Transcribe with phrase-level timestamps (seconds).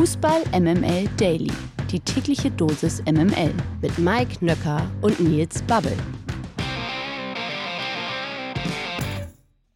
[0.00, 1.52] Fußball MML Daily.
[1.90, 5.92] Die tägliche Dosis MML mit Mike Nöcker und Nils Babbel.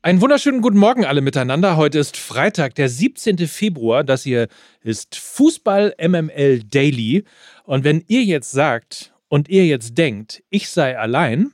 [0.00, 1.76] Einen wunderschönen guten Morgen alle miteinander.
[1.76, 3.36] Heute ist Freitag, der 17.
[3.46, 4.02] Februar.
[4.02, 4.48] Das hier
[4.82, 7.24] ist Fußball MML Daily.
[7.64, 11.52] Und wenn ihr jetzt sagt und ihr jetzt denkt, ich sei allein,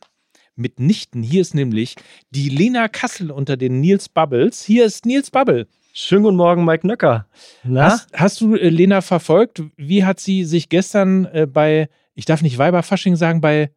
[0.54, 1.24] mitnichten.
[1.24, 1.96] Hier ist nämlich
[2.30, 4.62] die Lena Kassel unter den Nils Bubbles.
[4.62, 5.66] Hier ist Nils Bubble.
[5.92, 7.26] Schönen guten Morgen, Mike Nöcker.
[7.74, 9.62] Hast, hast, du äh, Lena verfolgt?
[9.76, 13.70] Wie hat sie sich gestern äh, bei, ich darf nicht Weiberfasching sagen, bei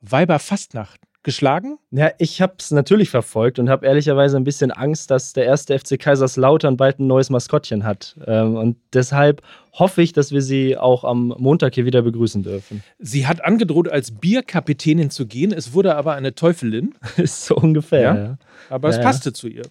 [0.00, 1.78] Weiberfastnacht geschlagen?
[1.92, 5.78] Ja, ich habe es natürlich verfolgt und habe ehrlicherweise ein bisschen Angst, dass der erste
[5.78, 8.16] FC Kaiserslautern bald ein neues Maskottchen hat.
[8.26, 12.82] Ähm, und deshalb hoffe ich, dass wir sie auch am Montag hier wieder begrüßen dürfen.
[12.98, 15.52] Sie hat angedroht, als Bierkapitänin zu gehen.
[15.52, 16.94] Es wurde aber eine Teufelin.
[17.16, 18.02] Ist so ungefähr.
[18.02, 18.16] Ja.
[18.16, 18.38] ja.
[18.68, 19.62] Aber ja, es passte zu ihr,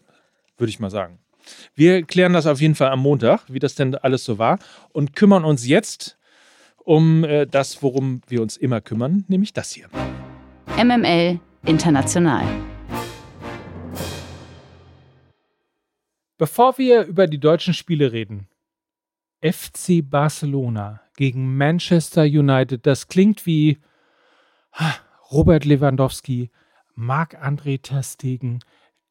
[0.58, 1.20] würde ich mal sagen.
[1.76, 4.60] Wir klären das auf jeden Fall am Montag, wie das denn alles so war,
[4.92, 6.18] und kümmern uns jetzt
[6.84, 9.88] um äh, das, worum wir uns immer kümmern, nämlich das hier.
[10.78, 12.44] MML International.
[16.38, 18.48] Bevor wir über die deutschen Spiele reden,
[19.44, 23.78] FC Barcelona gegen Manchester United, das klingt wie
[25.32, 26.50] Robert Lewandowski,
[26.96, 28.60] Marc-André Terstegen,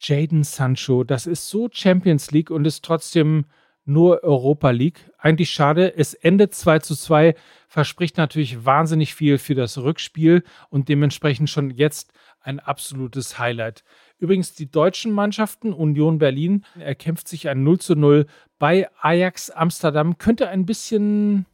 [0.00, 1.04] Jaden Sancho.
[1.04, 3.44] Das ist so Champions League und ist trotzdem
[3.84, 5.10] nur Europa League.
[5.18, 5.96] Eigentlich schade.
[5.96, 7.34] Es endet 2 zu 2,
[7.68, 13.84] verspricht natürlich wahnsinnig viel für das Rückspiel und dementsprechend schon jetzt ein absolutes Highlight.
[14.18, 18.26] Übrigens, die deutschen Mannschaften, Union Berlin, erkämpft sich ein 0 zu 0
[18.58, 20.18] bei Ajax Amsterdam.
[20.18, 21.46] Könnte ein bisschen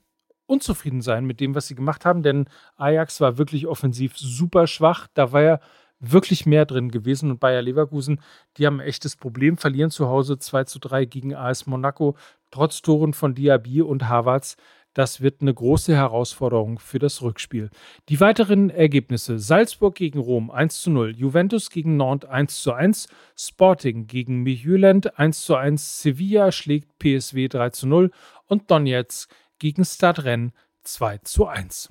[0.46, 5.08] unzufrieden sein mit dem, was sie gemacht haben, denn Ajax war wirklich offensiv super schwach.
[5.14, 5.60] Da war ja
[6.00, 7.30] wirklich mehr drin gewesen.
[7.30, 8.20] Und Bayer Leverkusen,
[8.56, 12.16] die haben ein echtes Problem, verlieren zu Hause 2 zu 3 gegen AS Monaco,
[12.50, 14.56] trotz Toren von Diaby und Havertz.
[14.94, 17.68] Das wird eine große Herausforderung für das Rückspiel.
[18.08, 23.08] Die weiteren Ergebnisse: Salzburg gegen Rom 1 zu 0, Juventus gegen Nantes 1 zu 1,
[23.36, 28.10] Sporting gegen Midtjylland 1 zu 1, Sevilla schlägt PSW 3 zu 0
[28.46, 31.90] und Donetsk gegen Stadtrenn 2 zu 1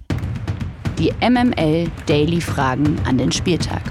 [0.97, 3.81] die MML Daily Fragen an den Spieltag.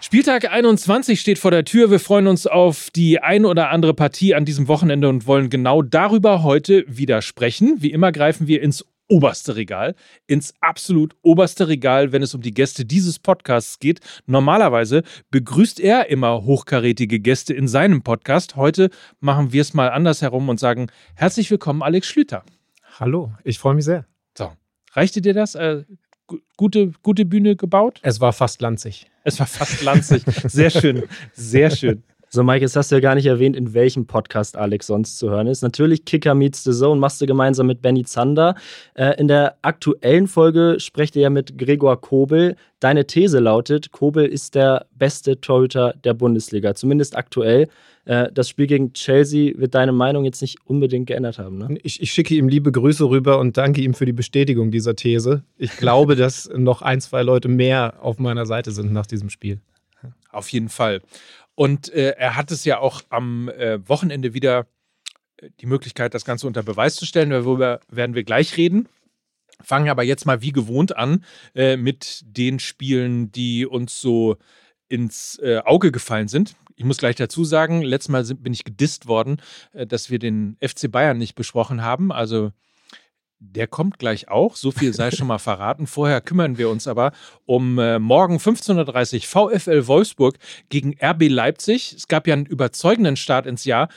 [0.00, 1.90] Spieltag 21 steht vor der Tür.
[1.90, 5.82] Wir freuen uns auf die ein oder andere Partie an diesem Wochenende und wollen genau
[5.82, 7.76] darüber heute wieder sprechen.
[7.78, 9.94] Wie immer greifen wir ins oberste Regal,
[10.26, 14.00] ins absolut oberste Regal, wenn es um die Gäste dieses Podcasts geht.
[14.26, 18.56] Normalerweise begrüßt er immer hochkarätige Gäste in seinem Podcast.
[18.56, 18.90] Heute
[19.20, 22.44] machen wir es mal andersherum und sagen herzlich willkommen, Alex Schlüter.
[22.98, 24.09] Hallo, ich freue mich sehr.
[24.92, 25.54] Reichte dir das?
[25.54, 25.84] Äh,
[26.56, 28.00] gute, gute Bühne gebaut?
[28.02, 29.10] Es war fast lanzig.
[29.24, 30.22] Es war fast lanzig.
[30.44, 31.04] Sehr schön.
[31.32, 32.02] Sehr schön.
[32.32, 35.30] So, Mike, jetzt hast du ja gar nicht erwähnt, in welchem Podcast Alex sonst zu
[35.30, 35.62] hören ist.
[35.62, 38.54] Natürlich Kicker Meets the Zone machst du gemeinsam mit Benny Zander.
[38.94, 42.54] Äh, in der aktuellen Folge sprecht ihr ja mit Gregor Kobel.
[42.78, 47.66] Deine These lautet, Kobel ist der beste Torhüter der Bundesliga, zumindest aktuell.
[48.04, 51.58] Äh, das Spiel gegen Chelsea wird deine Meinung jetzt nicht unbedingt geändert haben.
[51.58, 51.78] Ne?
[51.82, 55.42] Ich, ich, schicke ihm liebe Grüße rüber und danke ihm für die Bestätigung dieser These.
[55.58, 59.58] Ich glaube, dass noch ein, zwei Leute mehr auf meiner Seite sind nach diesem Spiel.
[60.32, 61.00] Auf jeden Fall.
[61.60, 64.66] Und äh, er hat es ja auch am äh, Wochenende wieder
[65.36, 67.28] äh, die Möglichkeit, das Ganze unter Beweis zu stellen.
[67.28, 68.88] Darüber werden wir gleich reden.
[69.62, 71.22] Fangen aber jetzt mal wie gewohnt an
[71.54, 74.38] äh, mit den Spielen, die uns so
[74.88, 76.56] ins äh, Auge gefallen sind.
[76.76, 79.42] Ich muss gleich dazu sagen, letztes Mal sind, bin ich gedisst worden,
[79.74, 82.10] äh, dass wir den FC Bayern nicht besprochen haben.
[82.10, 82.52] Also
[83.40, 85.86] der kommt gleich auch, so viel sei schon mal verraten.
[85.86, 87.12] Vorher kümmern wir uns aber
[87.46, 91.94] um äh, morgen 15.30 Uhr VfL Wolfsburg gegen RB Leipzig.
[91.96, 93.88] Es gab ja einen überzeugenden Start ins Jahr,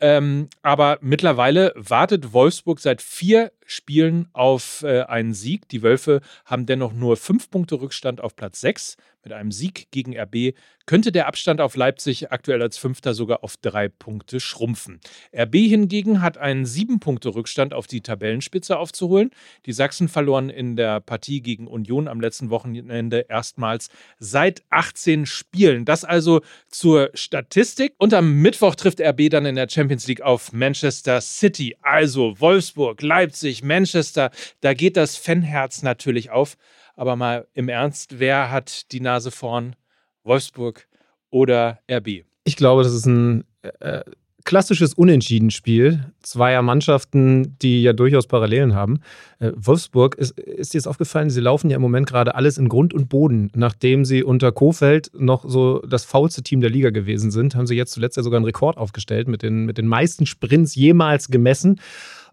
[0.00, 5.68] ähm, aber mittlerweile wartet Wolfsburg seit vier Spielen auf äh, einen Sieg.
[5.68, 8.96] Die Wölfe haben dennoch nur fünf Punkte Rückstand auf Platz sechs.
[9.24, 10.54] Mit einem Sieg gegen RB
[10.86, 15.00] könnte der Abstand auf Leipzig aktuell als Fünfter sogar auf drei Punkte schrumpfen.
[15.32, 19.30] RB hingegen hat einen sieben Punkte Rückstand auf die Tabellenspitze aufzuholen.
[19.66, 25.84] Die Sachsen verloren in der Partie gegen Union am letzten Wochenende erstmals seit 18 Spielen.
[25.84, 27.94] Das also zur Statistik.
[27.98, 31.76] Und am Mittwoch trifft RB dann in der Champions League auf Manchester City.
[31.82, 34.30] Also Wolfsburg, Leipzig, Manchester.
[34.60, 36.56] Da geht das Fanherz natürlich auf.
[36.96, 39.76] Aber mal im Ernst, wer hat die Nase vorn?
[40.24, 40.88] Wolfsburg
[41.30, 42.24] oder RB?
[42.44, 43.44] Ich glaube, das ist ein
[43.80, 44.02] äh,
[44.44, 49.00] klassisches Unentschieden-Spiel zweier Mannschaften, die ja durchaus Parallelen haben.
[49.38, 52.68] Äh, Wolfsburg, ist, ist dir jetzt aufgefallen, sie laufen ja im Moment gerade alles in
[52.68, 53.50] Grund und Boden.
[53.54, 57.76] Nachdem sie unter Kofeld noch so das faulste Team der Liga gewesen sind, haben sie
[57.76, 61.80] jetzt zuletzt ja sogar einen Rekord aufgestellt mit den, mit den meisten Sprints jemals gemessen.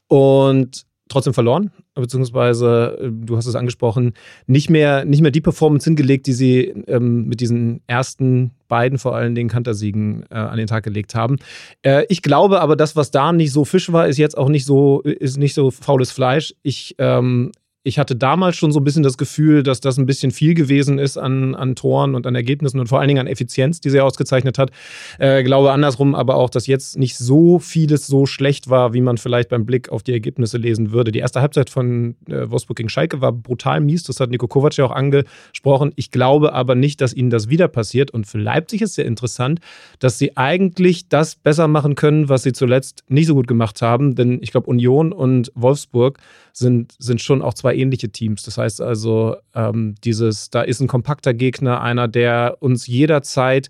[0.08, 4.14] Und trotzdem verloren, beziehungsweise, äh, du hast es angesprochen,
[4.48, 9.16] nicht mehr, nicht mehr die Performance hingelegt, die sie ähm, mit diesen ersten beiden vor
[9.16, 11.38] allen Dingen Kantersiegen äh, an den Tag gelegt haben.
[11.82, 14.66] Äh, ich glaube aber, das, was da nicht so Fisch war, ist jetzt auch nicht
[14.66, 16.54] so, ist nicht so faules Fleisch.
[16.62, 17.52] Ich ähm,
[17.90, 21.00] ich hatte damals schon so ein bisschen das Gefühl, dass das ein bisschen viel gewesen
[21.00, 24.00] ist an, an Toren und an Ergebnissen und vor allen Dingen an Effizienz, die sie
[24.00, 24.70] ausgezeichnet hat.
[25.18, 29.18] Äh, glaube andersrum aber auch, dass jetzt nicht so vieles so schlecht war, wie man
[29.18, 31.12] vielleicht beim Blick auf die Ergebnisse lesen würde.
[31.12, 34.78] Die erste Halbzeit von äh, Wolfsburg gegen Schalke war brutal mies, das hat Nico Kovac
[34.78, 35.92] ja auch angesprochen.
[35.96, 38.12] Ich glaube aber nicht, dass ihnen das wieder passiert.
[38.12, 39.62] Und für Leipzig ist sehr interessant,
[39.98, 44.14] dass sie eigentlich das besser machen können, was sie zuletzt nicht so gut gemacht haben.
[44.14, 46.20] Denn ich glaube, Union und Wolfsburg
[46.54, 48.44] sind, sind schon auch zwei ähnliche Teams.
[48.44, 53.70] Das heißt also, ähm, dieses, da ist ein kompakter Gegner, einer, der uns jederzeit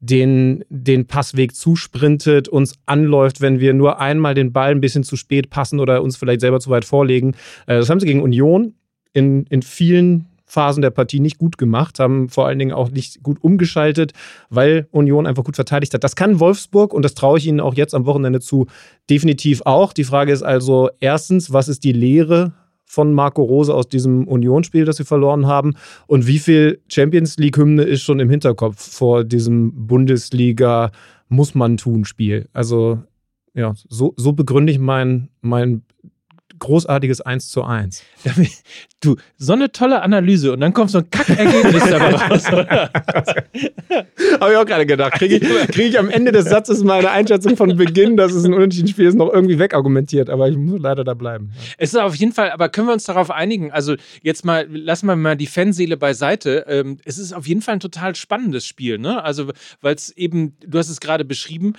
[0.00, 5.16] den, den Passweg zusprintet, uns anläuft, wenn wir nur einmal den Ball ein bisschen zu
[5.16, 7.32] spät passen oder uns vielleicht selber zu weit vorlegen.
[7.66, 8.74] Äh, das haben sie gegen Union
[9.12, 13.22] in, in vielen Phasen der Partie nicht gut gemacht, haben vor allen Dingen auch nicht
[13.22, 14.12] gut umgeschaltet,
[14.48, 16.02] weil Union einfach gut verteidigt hat.
[16.02, 18.66] Das kann Wolfsburg und das traue ich Ihnen auch jetzt am Wochenende zu,
[19.10, 19.92] definitiv auch.
[19.92, 22.54] Die Frage ist also erstens, was ist die Lehre
[22.88, 25.74] von Marco Rose aus diesem Unionsspiel, das sie verloren haben?
[26.06, 30.90] Und wie viel Champions League-Hymne ist schon im Hinterkopf vor diesem Bundesliga
[31.28, 32.48] muss man tun Spiel?
[32.52, 33.02] Also
[33.54, 35.82] ja, so, so begründe ich mein, mein
[36.58, 38.02] großartiges 1 zu 1.
[39.00, 42.48] Du, so eine tolle Analyse und dann kommt so ein Kackergebnis dabei raus.
[42.48, 45.12] Habe ich auch gerade gedacht.
[45.12, 48.52] Kriege ich, krieg ich am Ende des Satzes meine Einschätzung von Beginn, dass es ein
[48.52, 50.28] Unentschieden-Spiel ist, noch irgendwie wegargumentiert.
[50.28, 51.52] Aber ich muss leider da bleiben.
[51.76, 53.70] Es ist auf jeden Fall, aber können wir uns darauf einigen?
[53.70, 56.64] Also jetzt mal, lassen wir mal die Fanseele beiseite.
[56.66, 58.98] Ähm, es ist auf jeden Fall ein total spannendes Spiel.
[58.98, 59.22] Ne?
[59.22, 61.74] Also, weil es eben, du hast es gerade beschrieben,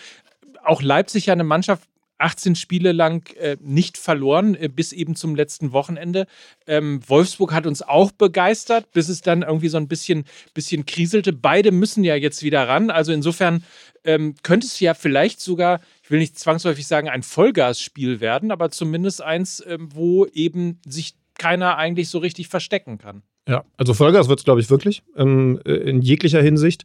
[0.64, 1.89] auch Leipzig ja eine Mannschaft
[2.20, 6.28] 18 Spiele lang äh, nicht verloren, äh, bis eben zum letzten Wochenende.
[6.68, 11.34] Ähm, Wolfsburg hat uns auch begeistert, bis es dann irgendwie so ein bisschen, bisschen kriselte.
[11.34, 12.90] Beide müssen ja jetzt wieder ran.
[12.90, 13.64] Also insofern
[14.04, 18.70] ähm, könnte es ja vielleicht sogar, ich will nicht zwangsläufig sagen, ein Vollgasspiel werden, aber
[18.70, 23.24] zumindest eins, ähm, wo eben sich keiner eigentlich so richtig verstecken kann.
[23.48, 26.84] Ja, also Vollgas wird es, glaube ich, wirklich ähm, äh, in jeglicher Hinsicht.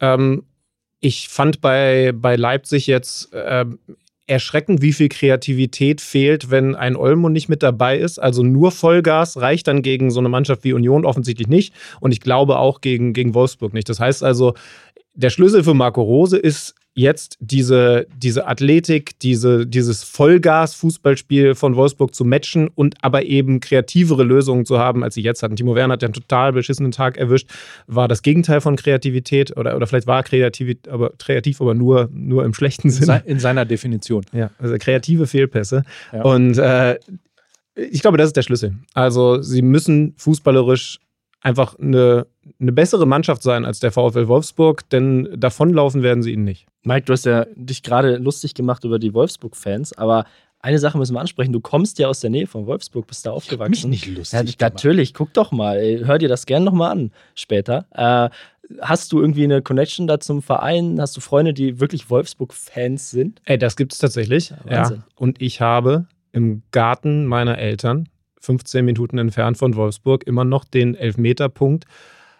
[0.00, 0.44] Ähm,
[1.00, 3.78] ich fand bei, bei Leipzig jetzt ähm,
[4.30, 8.18] erschreckend, wie viel Kreativität fehlt, wenn ein Olmo nicht mit dabei ist.
[8.18, 11.74] Also nur Vollgas reicht dann gegen so eine Mannschaft wie Union offensichtlich nicht.
[11.98, 13.88] Und ich glaube auch gegen, gegen Wolfsburg nicht.
[13.88, 14.54] Das heißt also,
[15.14, 22.14] der Schlüssel für Marco Rose ist jetzt diese, diese Athletik, diese, dieses Vollgas-Fußballspiel von Wolfsburg
[22.14, 25.56] zu matchen und aber eben kreativere Lösungen zu haben, als sie jetzt hatten.
[25.56, 27.48] Timo Werner hat ja einen total beschissenen Tag erwischt,
[27.86, 32.44] war das Gegenteil von Kreativität oder, oder vielleicht war kreativ, aber, kreativ, aber nur, nur
[32.44, 33.22] im schlechten Sinne.
[33.24, 34.24] In seiner Definition.
[34.32, 35.84] Ja, also kreative Fehlpässe.
[36.12, 36.22] Ja.
[36.22, 36.98] Und äh,
[37.74, 38.74] ich glaube, das ist der Schlüssel.
[38.94, 40.98] Also sie müssen fußballerisch
[41.40, 42.26] einfach eine,
[42.60, 46.66] eine bessere Mannschaft sein als der VfL Wolfsburg, denn davonlaufen werden sie ihnen nicht.
[46.82, 50.24] Mike, du hast ja dich gerade lustig gemacht über die Wolfsburg-Fans, aber
[50.62, 51.52] eine Sache müssen wir ansprechen.
[51.52, 53.72] Du kommst ja aus der Nähe von Wolfsburg, bist da aufgewachsen.
[53.72, 54.56] Ich mich nicht lustig.
[54.60, 56.04] Ja, natürlich, guck doch mal.
[56.04, 57.86] Hör dir das gerne nochmal an später.
[57.92, 58.28] Äh,
[58.80, 61.00] hast du irgendwie eine Connection da zum Verein?
[61.00, 63.40] Hast du Freunde, die wirklich Wolfsburg-Fans sind?
[63.46, 64.50] Ey, das gibt es tatsächlich.
[64.68, 65.04] Ja, ja.
[65.16, 68.08] Und ich habe im Garten meiner Eltern
[68.40, 71.84] 15 Minuten entfernt von Wolfsburg, immer noch den Elfmeterpunkt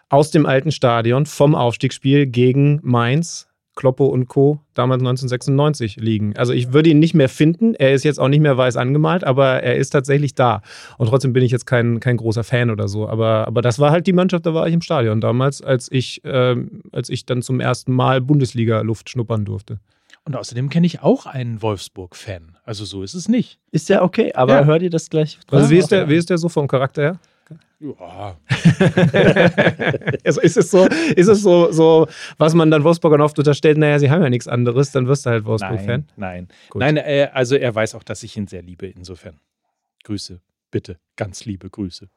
[0.08, 3.49] aus dem alten Stadion vom Aufstiegsspiel gegen Mainz,
[3.80, 4.60] Kloppo und Co.
[4.74, 6.36] damals 1996 liegen.
[6.36, 7.74] Also ich würde ihn nicht mehr finden.
[7.74, 10.60] Er ist jetzt auch nicht mehr weiß angemalt, aber er ist tatsächlich da.
[10.98, 13.08] Und trotzdem bin ich jetzt kein, kein großer Fan oder so.
[13.08, 16.22] Aber, aber das war halt die Mannschaft, da war ich im Stadion damals, als ich,
[16.26, 16.56] äh,
[16.92, 19.80] als ich dann zum ersten Mal Bundesliga-Luft schnuppern durfte.
[20.26, 22.58] Und außerdem kenne ich auch einen Wolfsburg-Fan.
[22.64, 23.58] Also so ist es nicht.
[23.70, 24.64] Ist ja okay, aber ja.
[24.66, 25.38] hört ihr das gleich?
[25.50, 27.20] Also wie ist, der, wie ist der so vom Charakter her?
[27.80, 28.36] Ja.
[30.24, 33.98] also ist es so, ist es so, so, was man dann Wolfsburgern oft unterstellt, naja,
[33.98, 36.06] sie haben ja nichts anderes, dann wirst du halt Wolfsburg-Fan.
[36.16, 36.94] Nein, nein.
[36.94, 39.40] nein äh, also er weiß auch, dass ich ihn sehr liebe, insofern.
[40.04, 40.40] Grüße,
[40.70, 42.08] bitte, ganz liebe Grüße.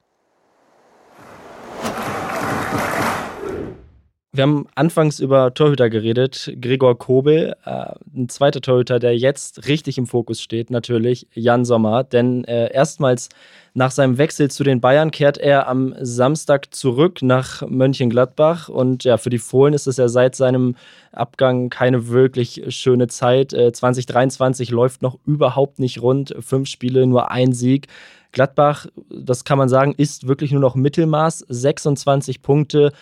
[4.36, 6.52] Wir haben anfangs über Torhüter geredet.
[6.60, 12.04] Gregor Kobel, äh, ein zweiter Torhüter, der jetzt richtig im Fokus steht, natürlich Jan Sommer.
[12.04, 13.30] Denn äh, erstmals
[13.76, 18.70] nach seinem Wechsel zu den Bayern kehrt er am Samstag zurück nach Mönchengladbach.
[18.70, 20.78] Und ja, für die Fohlen ist es ja seit seinem
[21.12, 23.54] Abgang keine wirklich schöne Zeit.
[23.54, 26.36] Äh, 2023 läuft noch überhaupt nicht rund.
[26.40, 27.86] Fünf Spiele, nur ein Sieg.
[28.32, 31.46] Gladbach, das kann man sagen, ist wirklich nur noch Mittelmaß.
[31.50, 32.94] 26 Punkte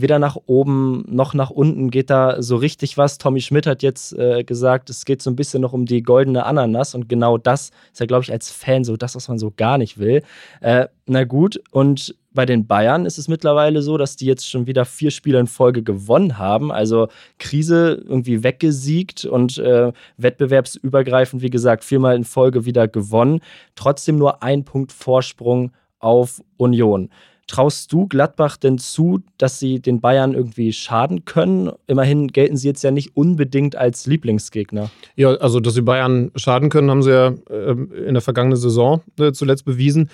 [0.00, 3.18] weder nach oben noch nach unten geht da so richtig was.
[3.18, 6.44] Tommy Schmidt hat jetzt äh, gesagt, es geht so ein bisschen noch um die goldene
[6.44, 9.52] Ananas und genau das ist ja, glaube ich, als Fan so das, was man so
[9.56, 10.22] gar nicht will.
[10.60, 14.66] Äh, na gut, und bei den Bayern ist es mittlerweile so, dass die jetzt schon
[14.66, 16.70] wieder vier Spiele in Folge gewonnen haben.
[16.70, 23.40] Also Krise irgendwie weggesiegt und äh, wettbewerbsübergreifend, wie gesagt, viermal in Folge wieder gewonnen.
[23.74, 27.08] Trotzdem nur ein Punkt Vorsprung auf Union.
[27.46, 31.70] Traust du Gladbach denn zu, dass sie den Bayern irgendwie schaden können?
[31.86, 34.90] Immerhin gelten sie jetzt ja nicht unbedingt als Lieblingsgegner.
[35.14, 37.72] Ja, also dass sie Bayern schaden können, haben sie ja äh,
[38.06, 40.10] in der vergangenen Saison äh, zuletzt bewiesen.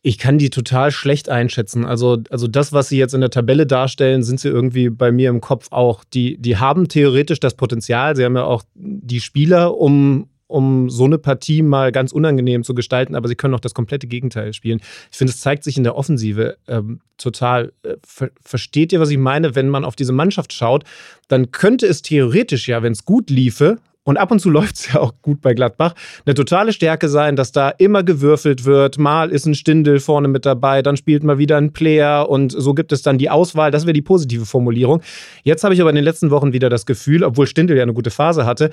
[0.00, 1.86] Ich kann die total schlecht einschätzen.
[1.86, 5.30] Also, also das, was sie jetzt in der Tabelle darstellen, sind sie irgendwie bei mir
[5.30, 6.04] im Kopf auch.
[6.04, 8.14] Die, die haben theoretisch das Potenzial.
[8.14, 12.74] Sie haben ja auch die Spieler, um, um so eine Partie mal ganz unangenehm zu
[12.74, 14.80] gestalten, aber sie können auch das komplette Gegenteil spielen.
[15.10, 17.72] Ich finde, es zeigt sich in der Offensive ähm, total.
[17.82, 19.54] Äh, ver versteht ihr, was ich meine?
[19.54, 20.84] Wenn man auf diese Mannschaft schaut,
[21.28, 24.92] dann könnte es theoretisch ja, wenn es gut liefe, und ab und zu läuft es
[24.92, 28.98] ja auch gut bei Gladbach, eine totale Stärke sein, dass da immer gewürfelt wird.
[28.98, 32.74] Mal ist ein Stindel vorne mit dabei, dann spielt mal wieder ein Player und so
[32.74, 33.70] gibt es dann die Auswahl.
[33.70, 35.02] Das wäre die positive Formulierung.
[35.42, 37.94] Jetzt habe ich aber in den letzten Wochen wieder das Gefühl, obwohl Stindel ja eine
[37.94, 38.70] gute Phase hatte,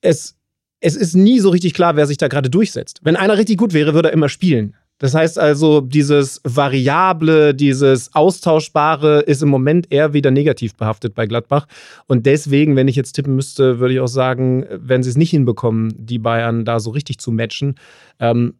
[0.00, 0.36] es
[0.84, 3.00] es ist nie so richtig klar, wer sich da gerade durchsetzt.
[3.02, 4.76] Wenn einer richtig gut wäre, würde er immer spielen.
[4.98, 11.26] Das heißt also, dieses Variable, dieses Austauschbare ist im Moment eher wieder negativ behaftet bei
[11.26, 11.66] Gladbach.
[12.06, 15.30] Und deswegen, wenn ich jetzt tippen müsste, würde ich auch sagen, wenn sie es nicht
[15.30, 17.76] hinbekommen, die Bayern da so richtig zu matchen.
[18.20, 18.54] Ähm,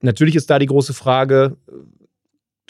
[0.00, 1.56] natürlich ist da die große Frage,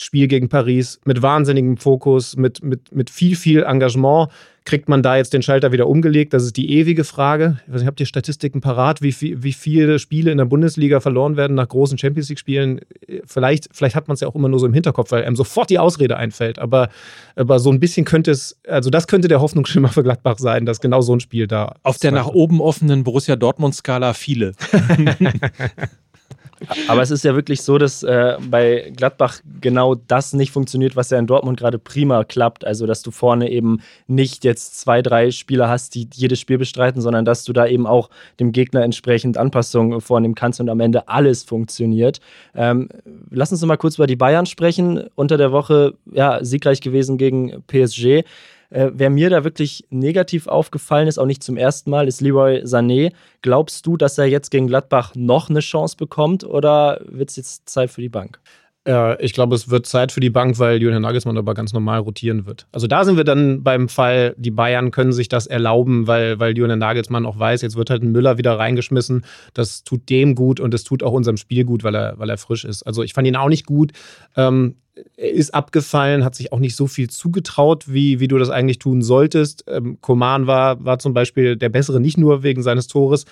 [0.02, 4.30] Spiel gegen Paris mit wahnsinnigem Fokus, mit, mit, mit viel, viel Engagement.
[4.64, 6.32] Kriegt man da jetzt den Schalter wieder umgelegt?
[6.32, 7.60] Das ist die ewige Frage.
[7.66, 11.00] Ich weiß nicht, habt ihr Statistiken parat, wie, viel, wie viele Spiele in der Bundesliga
[11.00, 12.80] verloren werden nach großen Champions League-Spielen?
[13.26, 15.68] Vielleicht, vielleicht hat man es ja auch immer nur so im Hinterkopf, weil einem sofort
[15.68, 16.58] die Ausrede einfällt.
[16.58, 16.88] Aber,
[17.36, 20.80] aber so ein bisschen könnte es, also das könnte der Hoffnungsschimmer für Gladbach sein, dass
[20.80, 21.74] genau so ein Spiel da.
[21.82, 24.52] Auf der nach oben offenen Borussia Dortmund-Skala viele.
[26.88, 31.10] Aber es ist ja wirklich so, dass äh, bei Gladbach genau das nicht funktioniert, was
[31.10, 32.66] ja in Dortmund gerade prima klappt.
[32.66, 37.00] Also, dass du vorne eben nicht jetzt zwei, drei Spieler hast, die jedes Spiel bestreiten,
[37.00, 41.08] sondern dass du da eben auch dem Gegner entsprechend Anpassungen vornehmen kannst und am Ende
[41.08, 42.20] alles funktioniert.
[42.54, 42.88] Ähm,
[43.30, 45.04] lass uns noch mal kurz über die Bayern sprechen.
[45.14, 48.24] Unter der Woche ja, siegreich gewesen gegen PSG.
[48.70, 52.62] Äh, wer mir da wirklich negativ aufgefallen ist, auch nicht zum ersten Mal, ist Leroy
[52.64, 53.12] Sané.
[53.42, 57.68] Glaubst du, dass er jetzt gegen Gladbach noch eine Chance bekommt oder wird es jetzt
[57.68, 58.40] Zeit für die Bank?
[58.86, 62.00] Äh, ich glaube, es wird Zeit für die Bank, weil Julian Nagelsmann aber ganz normal
[62.00, 62.66] rotieren wird.
[62.72, 66.56] Also da sind wir dann beim Fall, die Bayern können sich das erlauben, weil, weil
[66.56, 69.24] Julian Nagelsmann auch weiß, jetzt wird halt ein Müller wieder reingeschmissen.
[69.54, 72.38] Das tut dem gut und es tut auch unserem Spiel gut, weil er, weil er
[72.38, 72.82] frisch ist.
[72.82, 73.92] Also ich fand ihn auch nicht gut.
[74.36, 74.76] Ähm,
[75.16, 78.78] er ist abgefallen, hat sich auch nicht so viel zugetraut, wie, wie du das eigentlich
[78.78, 79.64] tun solltest.
[79.66, 83.24] Ähm, Koman war, war zum Beispiel der Bessere, nicht nur wegen seines Tores.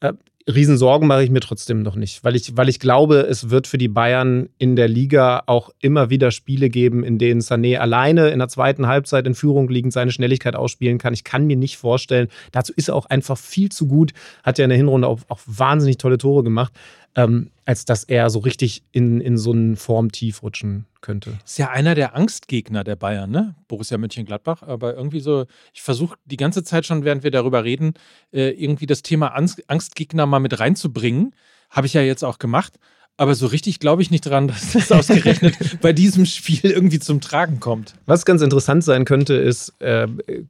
[0.00, 0.12] Äh,
[0.48, 3.76] Riesensorgen mache ich mir trotzdem noch nicht, weil ich, weil ich glaube, es wird für
[3.76, 8.38] die Bayern in der Liga auch immer wieder Spiele geben, in denen Sané alleine in
[8.38, 11.12] der zweiten Halbzeit in Führung liegend seine Schnelligkeit ausspielen kann.
[11.12, 14.12] Ich kann mir nicht vorstellen, dazu ist er auch einfach viel zu gut,
[14.42, 16.72] hat ja in der Hinrunde auch, auch wahnsinnig tolle Tore gemacht
[17.18, 21.36] ähm, als dass er so richtig in, in so einen Formtief rutschen könnte.
[21.44, 23.56] Ist ja einer der Angstgegner der Bayern, ne?
[23.66, 24.62] Borussia Mönchengladbach.
[24.62, 27.94] Aber irgendwie so, ich versuche die ganze Zeit schon, während wir darüber reden,
[28.32, 31.34] äh, irgendwie das Thema Angstgegner mal mit reinzubringen.
[31.70, 32.78] Habe ich ja jetzt auch gemacht.
[33.18, 37.20] Aber so richtig glaube ich nicht dran, dass das ausgerechnet bei diesem Spiel irgendwie zum
[37.20, 37.94] Tragen kommt.
[38.06, 40.06] Was ganz interessant sein könnte, ist, äh,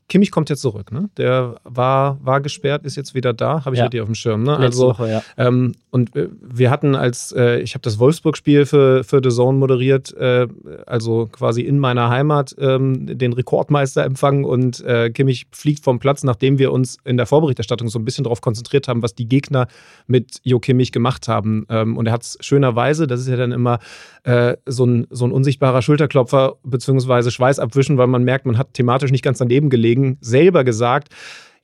[0.09, 0.93] Kimmich kommt jetzt zurück.
[0.93, 1.09] Ne?
[1.17, 3.65] Der war, war gesperrt, ist jetzt wieder da.
[3.65, 3.85] Habe ich ja.
[3.85, 4.43] richtig auf dem Schirm.
[4.43, 4.57] Ne?
[4.57, 5.23] Also, Woche, ja.
[5.39, 9.59] ähm, und äh, wir hatten als, äh, ich habe das Wolfsburg-Spiel für, für The Zone
[9.59, 10.47] moderiert, äh,
[10.87, 16.23] also quasi in meiner Heimat ähm, den Rekordmeister empfangen und äh, Kimmich fliegt vom Platz,
[16.23, 19.69] nachdem wir uns in der Vorberichterstattung so ein bisschen darauf konzentriert haben, was die Gegner
[20.07, 21.65] mit Jo Kimmich gemacht haben.
[21.71, 23.79] Ähm, und er hat es schön schönerweise, das ist ja dann immer
[24.25, 28.75] äh, so, ein, so ein unsichtbarer Schulterklopfer beziehungsweise Schweiß abwischen, weil man merkt, man hat
[28.75, 31.15] thematisch nicht ganz daneben gelegen, selber gesagt,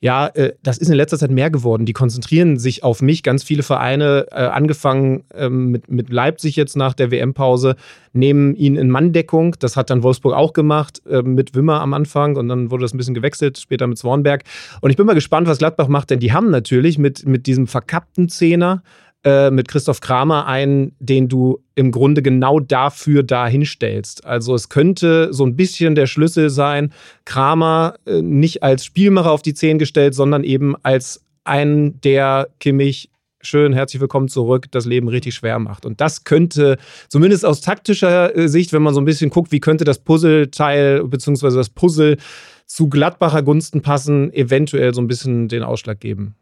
[0.01, 1.85] ja, äh, das ist in letzter Zeit mehr geworden.
[1.85, 3.23] Die konzentrieren sich auf mich.
[3.23, 7.75] Ganz viele Vereine, äh, angefangen ähm, mit, mit Leipzig jetzt nach der WM-Pause,
[8.13, 9.55] nehmen ihn in Manndeckung.
[9.59, 12.93] Das hat dann Wolfsburg auch gemacht, äh, mit Wimmer am Anfang und dann wurde das
[12.93, 14.43] ein bisschen gewechselt, später mit Swanberg.
[14.81, 17.65] Und ich bin mal gespannt, was Gladbach macht, denn die haben natürlich mit, mit diesem
[17.65, 18.83] verkappten Zehner
[19.25, 24.25] äh, mit Christoph Kramer einen, den du im Grunde genau dafür da hinstellst.
[24.25, 26.93] Also es könnte so ein bisschen der Schlüssel sein,
[27.25, 33.09] Kramer äh, nicht als Spielmacher auf die Zehn gestellt, sondern eben als einen, der Kimmich
[33.41, 35.85] schön, herzlich willkommen zurück, das Leben richtig schwer macht.
[35.85, 36.77] Und das könnte,
[37.09, 41.03] zumindest aus taktischer äh, Sicht, wenn man so ein bisschen guckt, wie könnte das Puzzleteil
[41.03, 41.55] bzw.
[41.55, 42.17] das Puzzle
[42.65, 46.35] zu Gladbacher Gunsten passen, eventuell so ein bisschen den Ausschlag geben.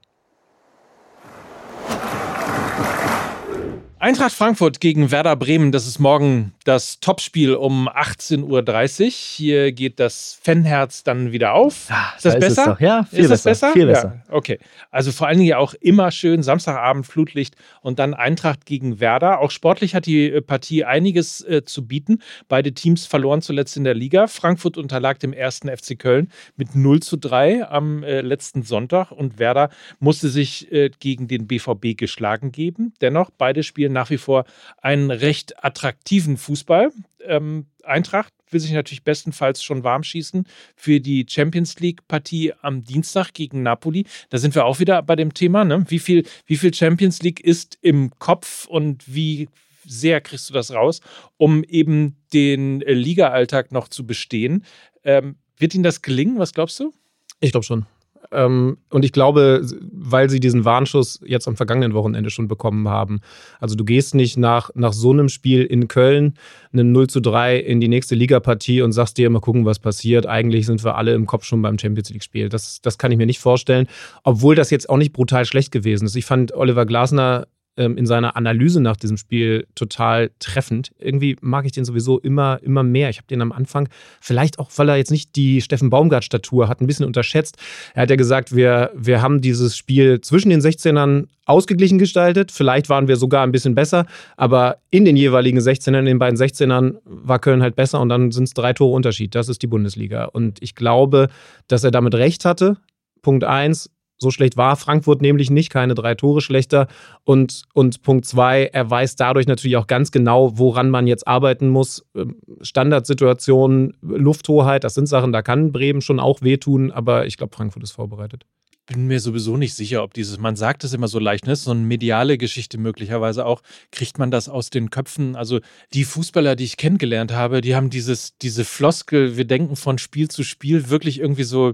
[4.03, 9.09] Eintracht Frankfurt gegen Werder Bremen, das ist morgen das Topspiel um 18.30 Uhr.
[9.09, 11.87] Hier geht das Fanherz dann wieder auf.
[11.89, 12.73] Ah, ist das da besser?
[12.73, 13.71] Ist ja, viel ist das besser.
[13.71, 14.21] Viel besser.
[14.27, 14.59] Ja, okay.
[14.91, 19.39] Also vor allen Dingen auch immer schön Samstagabend Flutlicht und dann Eintracht gegen Werder.
[19.39, 22.19] Auch sportlich hat die äh, Partie einiges äh, zu bieten.
[22.49, 24.27] Beide Teams verloren zuletzt in der Liga.
[24.27, 29.39] Frankfurt unterlag dem ersten FC Köln mit 0 zu 3 am äh, letzten Sonntag und
[29.39, 29.69] Werder
[29.99, 32.93] musste sich äh, gegen den BVB geschlagen geben.
[32.99, 34.45] Dennoch, beide spielen nach wie vor
[34.81, 36.91] einen recht attraktiven Fußball.
[37.25, 40.45] Ähm, Eintracht will sich natürlich bestenfalls schon warm schießen
[40.75, 44.05] für die Champions League-Partie am Dienstag gegen Napoli.
[44.29, 45.65] Da sind wir auch wieder bei dem Thema.
[45.65, 45.85] Ne?
[45.89, 49.49] Wie, viel, wie viel Champions League ist im Kopf und wie
[49.85, 51.01] sehr kriegst du das raus,
[51.37, 54.63] um eben den äh, Liga-Alltag noch zu bestehen?
[55.03, 56.39] Ähm, wird Ihnen das gelingen?
[56.39, 56.93] Was glaubst du?
[57.39, 57.85] Ich glaube schon.
[58.31, 63.21] Ähm, und ich glaube, weil sie diesen Warnschuss jetzt am vergangenen Wochenende schon bekommen haben.
[63.59, 66.35] Also du gehst nicht nach, nach so einem Spiel in Köln,
[66.71, 70.25] einem 0 zu 3 in die nächste Ligapartie und sagst dir immer gucken, was passiert.
[70.25, 72.49] Eigentlich sind wir alle im Kopf schon beim Champions League-Spiel.
[72.49, 73.87] Das, das kann ich mir nicht vorstellen.
[74.23, 76.15] Obwohl das jetzt auch nicht brutal schlecht gewesen ist.
[76.15, 80.91] Ich fand Oliver Glasner ähm, in seiner Analyse nach diesem Spiel total treffend.
[80.99, 83.09] Irgendwie mag ich den sowieso immer, immer mehr.
[83.09, 83.89] Ich habe den am Anfang,
[84.21, 87.57] vielleicht auch, weil er jetzt nicht die Steffen Baumgart-Statur hat, ein bisschen unterschätzt.
[87.93, 92.51] Er hat ja gesagt, wir, wir haben dieses Spiel zwischen den 16ern ausgeglichen gestaltet.
[92.51, 94.05] Vielleicht waren wir sogar ein bisschen besser,
[94.37, 98.31] aber in den jeweiligen 16ern, in den beiden 16ern, war Köln halt besser und dann
[98.31, 99.35] sind es drei Tore Unterschied.
[99.35, 100.25] Das ist die Bundesliga.
[100.25, 101.27] Und ich glaube,
[101.67, 102.77] dass er damit recht hatte.
[103.21, 103.89] Punkt eins,
[104.23, 106.87] so schlecht war Frankfurt nämlich nicht, keine drei Tore schlechter.
[107.23, 111.69] Und, und Punkt zwei, er weiß dadurch natürlich auch ganz genau, woran man jetzt arbeiten
[111.69, 112.03] muss.
[112.15, 117.55] Ähm, Standardsituationen, Lufthoheit, das sind Sachen, da kann Bremen schon auch wehtun, aber ich glaube,
[117.55, 118.45] Frankfurt ist vorbereitet
[118.85, 121.55] bin mir sowieso nicht sicher, ob dieses, man sagt es immer so leicht, ne?
[121.55, 123.61] so eine mediale Geschichte möglicherweise auch,
[123.91, 125.35] kriegt man das aus den Köpfen.
[125.35, 125.61] Also
[125.93, 130.27] die Fußballer, die ich kennengelernt habe, die haben dieses, diese Floskel, wir denken von Spiel
[130.27, 131.73] zu Spiel wirklich irgendwie so,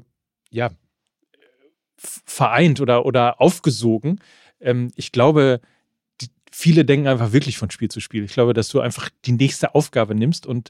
[0.52, 0.70] ja,
[2.00, 4.20] vereint oder, oder aufgesogen.
[4.60, 5.62] Ähm, ich glaube,
[6.22, 8.24] die, viele denken einfach wirklich von Spiel zu Spiel.
[8.24, 10.70] Ich glaube, dass du einfach die nächste Aufgabe nimmst und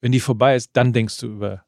[0.00, 1.64] wenn die vorbei ist, dann denkst du über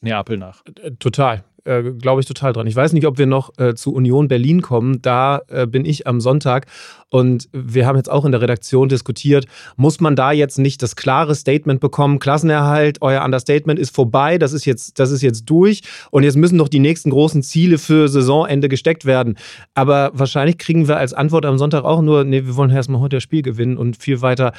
[0.00, 0.62] Neapel nach.
[0.80, 2.66] Äh, total äh, glaube ich total dran.
[2.66, 5.00] Ich weiß nicht, ob wir noch äh, zu Union Berlin kommen.
[5.02, 6.66] Da äh, bin ich am Sonntag
[7.10, 9.46] und wir haben jetzt auch in der Redaktion diskutiert,
[9.76, 14.52] muss man da jetzt nicht das klare Statement bekommen, Klassenerhalt, euer Understatement ist vorbei, das
[14.52, 18.08] ist jetzt, das ist jetzt durch und jetzt müssen doch die nächsten großen Ziele für
[18.08, 19.36] Saisonende gesteckt werden.
[19.74, 23.16] Aber wahrscheinlich kriegen wir als Antwort am Sonntag auch nur, nee, wir wollen erstmal heute
[23.16, 24.52] das Spiel gewinnen und viel weiter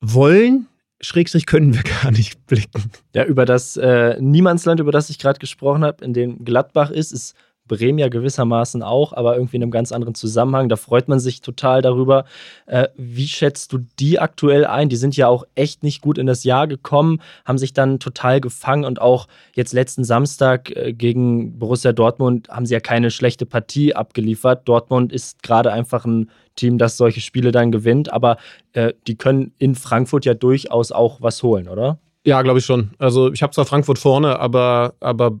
[0.00, 0.66] wollen
[1.04, 2.90] Schrägstrich können wir gar nicht blicken.
[3.14, 7.12] Ja, über das äh, Niemandsland, über das ich gerade gesprochen habe, in dem Gladbach ist,
[7.12, 7.34] ist
[7.66, 10.68] Bremen ja gewissermaßen auch, aber irgendwie in einem ganz anderen Zusammenhang.
[10.68, 12.24] Da freut man sich total darüber.
[12.66, 14.88] Äh, wie schätzt du die aktuell ein?
[14.88, 18.40] Die sind ja auch echt nicht gut in das Jahr gekommen, haben sich dann total
[18.40, 23.46] gefangen und auch jetzt letzten Samstag äh, gegen Borussia Dortmund haben sie ja keine schlechte
[23.46, 24.68] Partie abgeliefert.
[24.68, 28.36] Dortmund ist gerade einfach ein Team, das solche Spiele dann gewinnt, aber
[28.74, 31.98] äh, die können in Frankfurt ja durchaus auch was holen, oder?
[32.26, 32.90] Ja, glaube ich schon.
[32.98, 35.40] Also ich habe zwar Frankfurt vorne, aber, aber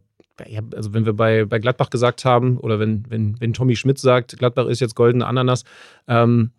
[0.74, 4.38] also wenn wir bei, bei Gladbach gesagt haben, oder wenn, wenn, wenn Tommy Schmidt sagt,
[4.38, 5.64] Gladbach ist jetzt goldene Ananas,
[6.08, 6.50] ähm,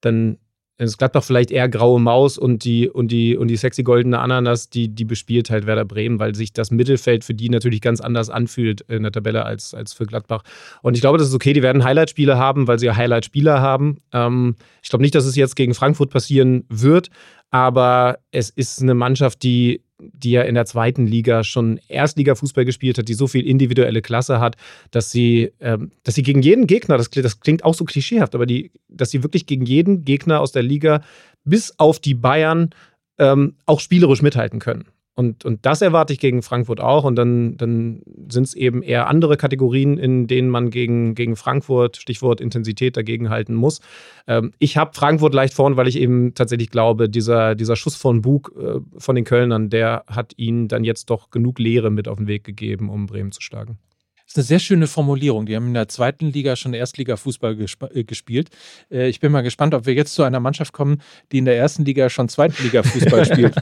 [0.00, 0.38] dann
[0.76, 4.70] ist Gladbach vielleicht eher graue Maus und die, und die, und die sexy goldene Ananas,
[4.70, 8.28] die, die bespielt halt Werder Bremen, weil sich das Mittelfeld für die natürlich ganz anders
[8.28, 10.42] anfühlt in der Tabelle als, als für Gladbach.
[10.82, 13.98] Und ich glaube, das ist okay, die werden Highlight-Spiele haben, weil sie Highlight-Spieler haben.
[14.12, 17.08] Ähm, ich glaube nicht, dass es jetzt gegen Frankfurt passieren wird,
[17.50, 22.98] aber es ist eine Mannschaft, die die ja in der zweiten Liga schon Erstliga-Fußball gespielt
[22.98, 24.56] hat, die so viel individuelle Klasse hat,
[24.90, 28.46] dass sie, ähm, dass sie gegen jeden Gegner, das, das klingt auch so klischeehaft, aber
[28.46, 31.02] die, dass sie wirklich gegen jeden Gegner aus der Liga
[31.44, 32.70] bis auf die Bayern
[33.18, 34.84] ähm, auch spielerisch mithalten können.
[35.16, 37.04] Und, und das erwarte ich gegen Frankfurt auch.
[37.04, 41.96] Und dann, dann sind es eben eher andere Kategorien, in denen man gegen, gegen Frankfurt,
[41.96, 43.80] Stichwort Intensität, dagegen halten muss.
[44.26, 48.22] Ähm, ich habe Frankfurt leicht vorn, weil ich eben tatsächlich glaube, dieser, dieser Schuss von
[48.22, 52.18] Bug äh, von den Kölnern, der hat ihnen dann jetzt doch genug Lehre mit auf
[52.18, 53.78] den Weg gegeben, um Bremen zu schlagen.
[54.24, 55.44] Das ist eine sehr schöne Formulierung.
[55.44, 58.48] Die haben in der zweiten Liga schon Erstliga-Fußball gesp äh, gespielt.
[58.90, 61.58] Äh, ich bin mal gespannt, ob wir jetzt zu einer Mannschaft kommen, die in der
[61.58, 63.54] ersten Liga schon Zweitliga-Fußball spielt.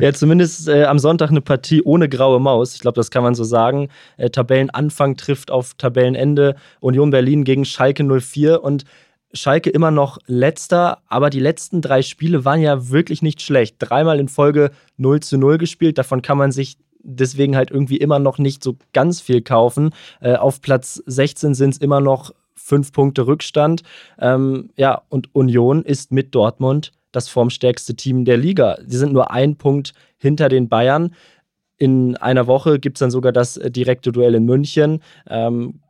[0.00, 2.74] ja, zumindest äh, am Sonntag eine Partie ohne graue Maus.
[2.74, 3.88] Ich glaube, das kann man so sagen.
[4.16, 6.56] Äh, Tabellenanfang trifft auf Tabellenende.
[6.80, 8.84] Union Berlin gegen Schalke 04 und
[9.32, 13.76] Schalke immer noch letzter, aber die letzten drei Spiele waren ja wirklich nicht schlecht.
[13.78, 18.18] Dreimal in Folge 0 zu 0 gespielt, davon kann man sich deswegen halt irgendwie immer
[18.18, 19.90] noch nicht so ganz viel kaufen.
[20.20, 23.82] Äh, auf Platz 16 sind es immer noch fünf Punkte Rückstand.
[24.18, 28.78] Ähm, ja, und Union ist mit Dortmund das formstärkste Team der Liga.
[28.86, 31.14] Sie sind nur ein Punkt hinter den Bayern.
[31.76, 35.02] In einer Woche gibt es dann sogar das äh, direkte Duell in München.
[35.28, 35.80] Ähm,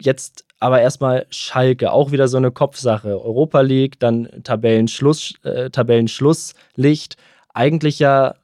[0.00, 3.08] jetzt aber erstmal Schalke, auch wieder so eine Kopfsache.
[3.08, 7.16] Europa League, dann Tabellenschluss, äh, Tabellenschlusslicht.
[7.52, 8.34] Eigentlich ja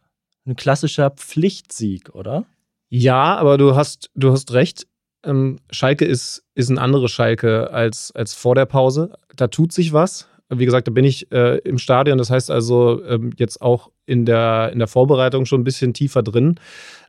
[0.46, 2.44] ein klassischer Pflichtsieg, oder?
[2.88, 4.87] Ja, aber du hast, du hast recht.
[5.24, 9.12] Ähm, Schalke ist, ist ein anderes Schalke als, als vor der Pause.
[9.35, 10.28] Da tut sich was.
[10.48, 12.18] Wie gesagt, da bin ich äh, im Stadion.
[12.18, 16.22] Das heißt also ähm, jetzt auch in der, in der Vorbereitung schon ein bisschen tiefer
[16.22, 16.61] drin.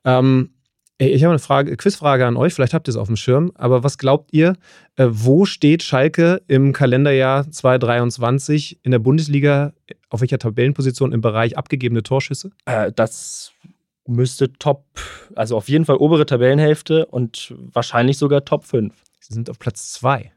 [0.03, 0.49] Ähm,
[0.99, 3.83] ich habe eine Frage, Quizfrage an euch, vielleicht habt ihr es auf dem Schirm, aber
[3.83, 4.55] was glaubt ihr,
[4.95, 9.73] äh, wo steht Schalke im Kalenderjahr 2023 in der Bundesliga,
[10.09, 12.51] auf welcher Tabellenposition im Bereich abgegebene Torschüsse?
[12.65, 13.51] Äh, das
[14.07, 14.85] müsste Top,
[15.35, 18.93] also auf jeden Fall obere Tabellenhälfte und wahrscheinlich sogar Top 5.
[19.19, 20.31] Sie sind auf Platz 2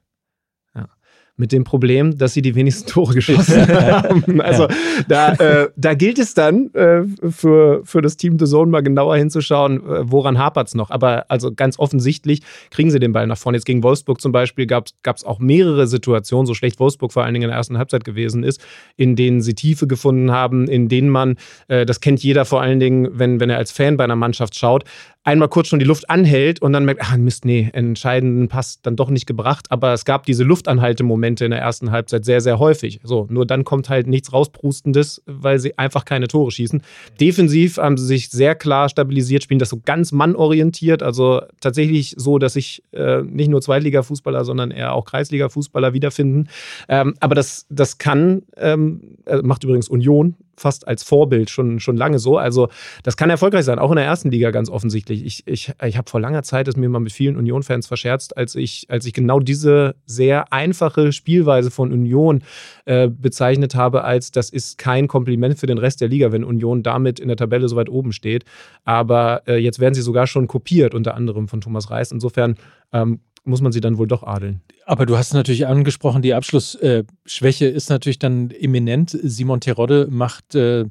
[1.41, 4.41] mit dem Problem, dass sie die wenigsten Tore geschossen haben.
[4.41, 4.69] Also
[5.09, 9.17] da, äh, da gilt es dann äh, für, für das Team The Zone mal genauer
[9.17, 10.91] hinzuschauen, äh, woran hapert es noch.
[10.91, 13.57] Aber also ganz offensichtlich kriegen sie den Ball nach vorne.
[13.57, 17.35] Jetzt gegen Wolfsburg zum Beispiel gab es auch mehrere Situationen, so schlecht Wolfsburg vor allen
[17.35, 18.61] Dingen in der ersten Halbzeit gewesen ist,
[18.97, 21.37] in denen sie Tiefe gefunden haben, in denen man,
[21.69, 24.57] äh, das kennt jeder vor allen Dingen, wenn, wenn er als Fan bei einer Mannschaft
[24.57, 24.85] schaut,
[25.23, 28.97] einmal kurz schon die Luft anhält und dann merkt, ach Mist, nee, entscheidenden Pass dann
[28.97, 29.67] doch nicht gebracht.
[29.71, 33.01] Aber es gab diese Luftanhalte-Momente in der ersten Halbzeit sehr, sehr häufig.
[33.05, 36.83] So, nur dann kommt halt nichts rausprustendes, weil sie einfach keine Tore schießen.
[37.21, 42.39] Defensiv haben sie sich sehr klar stabilisiert, spielen das so ganz mannorientiert, also tatsächlich so,
[42.39, 46.49] dass sich äh, nicht nur Zweitliga-Fußballer, sondern eher auch Kreisliga-Fußballer wiederfinden.
[46.89, 51.97] Ähm, aber das, das kann, ähm, äh, macht übrigens Union fast als Vorbild schon, schon
[51.97, 52.37] lange so.
[52.37, 52.69] Also
[53.03, 55.25] das kann erfolgreich sein, auch in der ersten Liga ganz offensichtlich.
[55.25, 58.55] Ich, ich, ich habe vor langer Zeit es mir mal mit vielen Union-Fans verscherzt, als
[58.55, 62.43] ich, als ich genau diese sehr einfache Spielweise von Union
[62.85, 66.83] äh, bezeichnet habe, als das ist kein Kompliment für den Rest der Liga, wenn Union
[66.83, 68.45] damit in der Tabelle so weit oben steht.
[68.85, 72.13] Aber äh, jetzt werden sie sogar schon kopiert, unter anderem von Thomas Reis.
[72.13, 72.57] Insofern
[72.93, 74.61] ähm, muss man sie dann wohl doch adeln.
[74.87, 79.19] Aber du hast natürlich angesprochen, die Abschlussschwäche äh, ist natürlich dann eminent.
[79.23, 80.87] Simon Terodde macht äh,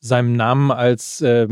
[0.00, 1.48] seinem Namen als äh,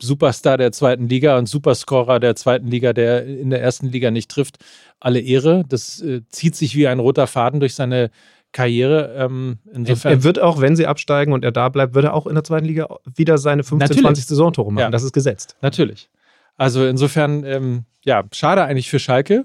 [0.00, 4.30] Superstar der zweiten Liga und Superscorer der zweiten Liga, der in der ersten Liga nicht
[4.30, 4.58] trifft,
[5.00, 5.64] alle Ehre.
[5.68, 8.10] Das äh, zieht sich wie ein roter Faden durch seine
[8.52, 9.14] Karriere.
[9.16, 10.12] Ähm, insofern.
[10.12, 12.34] Er, er, wird auch, wenn sie absteigen und er da bleibt, wird er auch in
[12.34, 14.02] der zweiten Liga wieder seine 15, Natürlich.
[14.02, 14.82] 20 Saisontore machen.
[14.82, 14.90] Ja.
[14.90, 15.56] Das ist gesetzt.
[15.60, 16.08] Natürlich.
[16.56, 19.44] Also insofern, ähm, ja, schade eigentlich für Schalke,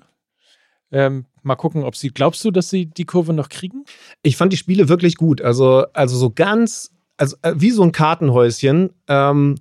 [0.91, 3.85] ähm, mal gucken, ob sie, glaubst du, dass sie die Kurve noch kriegen?
[4.21, 5.41] Ich fand die Spiele wirklich gut.
[5.41, 8.91] Also, also so ganz, also äh, wie so ein Kartenhäuschen.
[9.07, 9.55] Ähm,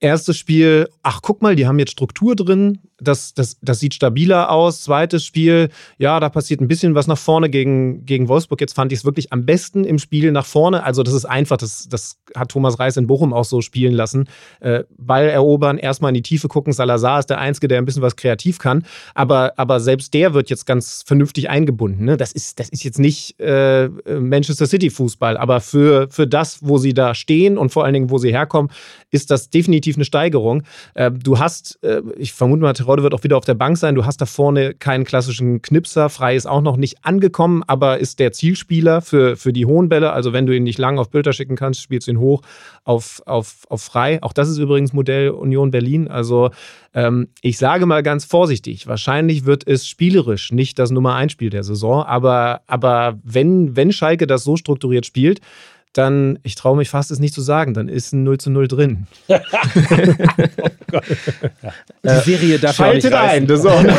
[0.00, 4.50] erstes Spiel, ach guck mal, die haben jetzt Struktur drin, das, das, das sieht stabiler
[4.50, 4.82] aus.
[4.82, 8.60] Zweites Spiel, ja, da passiert ein bisschen was nach vorne gegen, gegen Wolfsburg.
[8.60, 10.84] Jetzt fand ich es wirklich am besten im Spiel nach vorne.
[10.84, 14.28] Also, das ist einfach, das, das hat Thomas Reis in Bochum auch so spielen lassen.
[14.60, 16.72] Äh, Ball erobern, erstmal in die Tiefe gucken.
[16.72, 18.84] Salazar ist der Einzige, der ein bisschen was kreativ kann.
[19.14, 22.04] Aber, aber selbst der wird jetzt ganz vernünftig eingebunden.
[22.04, 22.16] Ne?
[22.16, 26.78] Das, ist, das ist jetzt nicht äh, Manchester City Fußball, aber für, für das, wo
[26.78, 28.70] sie da stehen und vor allen Dingen, wo sie herkommen,
[29.10, 30.62] ist das definitiv eine Steigerung.
[30.94, 33.94] Äh, du hast, äh, ich vermute mal, Terodde wird auch wieder auf der Bank sein.
[33.94, 36.10] Du hast da vorne keinen klassischen Knipser.
[36.10, 40.12] Frei ist auch noch nicht angekommen, aber ist der Zielspieler für, für die hohen Bälle.
[40.12, 42.42] Also wenn du ihn nicht lang auf Bilder schicken kannst, spielst du ihn hoch
[42.84, 44.22] auf, auf, auf Frei.
[44.22, 46.08] Auch das ist übrigens Modell Union Berlin.
[46.08, 46.50] Also
[46.92, 51.48] ähm, ich sage mal ganz vorsichtig, wahrscheinlich wird es spielerisch nicht das Nummer 1 Spiel
[51.48, 55.40] der Saison, aber, aber wenn, wenn Schalke das so strukturiert spielt,
[55.92, 58.68] dann, ich traue mich fast es nicht zu sagen, dann ist ein 0 zu 0
[58.68, 59.06] drin.
[59.28, 59.36] oh.
[62.04, 63.84] Die Serie darf Schaltet ja ein, das ist auch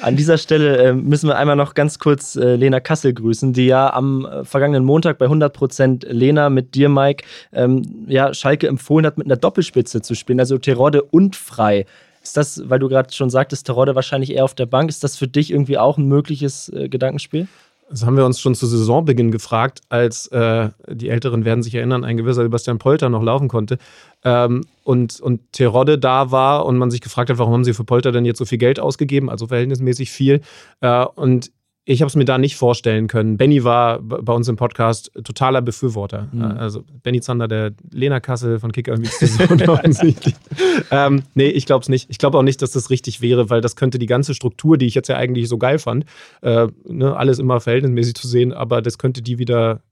[0.00, 3.66] An dieser Stelle äh, müssen wir einmal noch ganz kurz äh, Lena Kassel grüßen, die
[3.66, 9.06] ja am äh, vergangenen Montag bei 100% Lena mit dir, Mike, ähm, ja, Schalke empfohlen
[9.06, 11.86] hat, mit einer Doppelspitze zu spielen, also Terodde und Frei.
[12.22, 15.16] Ist das, weil du gerade schon sagtest, Terodde wahrscheinlich eher auf der Bank, ist das
[15.16, 17.46] für dich irgendwie auch ein mögliches äh, Gedankenspiel?
[17.90, 22.04] Das haben wir uns schon zu Saisonbeginn gefragt, als äh, die Älteren werden sich erinnern,
[22.04, 23.78] ein gewisser Sebastian Polter noch laufen konnte
[24.24, 27.82] ähm, und, und Terodde da war und man sich gefragt hat, warum haben sie für
[27.82, 30.40] Polter denn jetzt so viel Geld ausgegeben, also verhältnismäßig viel.
[30.80, 31.50] Äh, und
[31.84, 33.36] ich habe es mir da nicht vorstellen können.
[33.36, 36.28] Benny war bei uns im Podcast totaler Befürworter.
[36.30, 36.42] Mhm.
[36.42, 40.34] Also Benny Zander, der Lena Kassel von Kicker offensichtlich.
[40.90, 42.10] ähm, nee, ich glaube es nicht.
[42.10, 44.86] Ich glaube auch nicht, dass das richtig wäre, weil das könnte die ganze Struktur, die
[44.86, 46.04] ich jetzt ja eigentlich so geil fand,
[46.42, 49.82] äh, ne, alles immer verhältnismäßig zu sehen, aber das könnte die wieder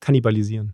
[0.00, 0.72] kannibalisieren.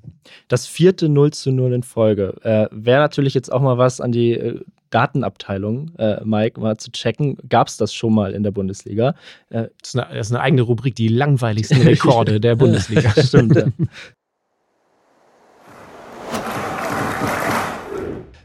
[0.49, 2.35] Das vierte 0 zu 0 in Folge.
[2.43, 4.61] Äh, Wäre natürlich jetzt auch mal was an die äh,
[4.93, 7.37] Datenabteilung, äh, Mike, mal zu checken.
[7.49, 9.15] Gab es das schon mal in der Bundesliga?
[9.51, 13.11] Äh, das, ist eine, das, ist eine, eigene Rubrik, die langweiligsten Rekorde der Bundesliga.
[13.23, 13.65] Stimmt, ja.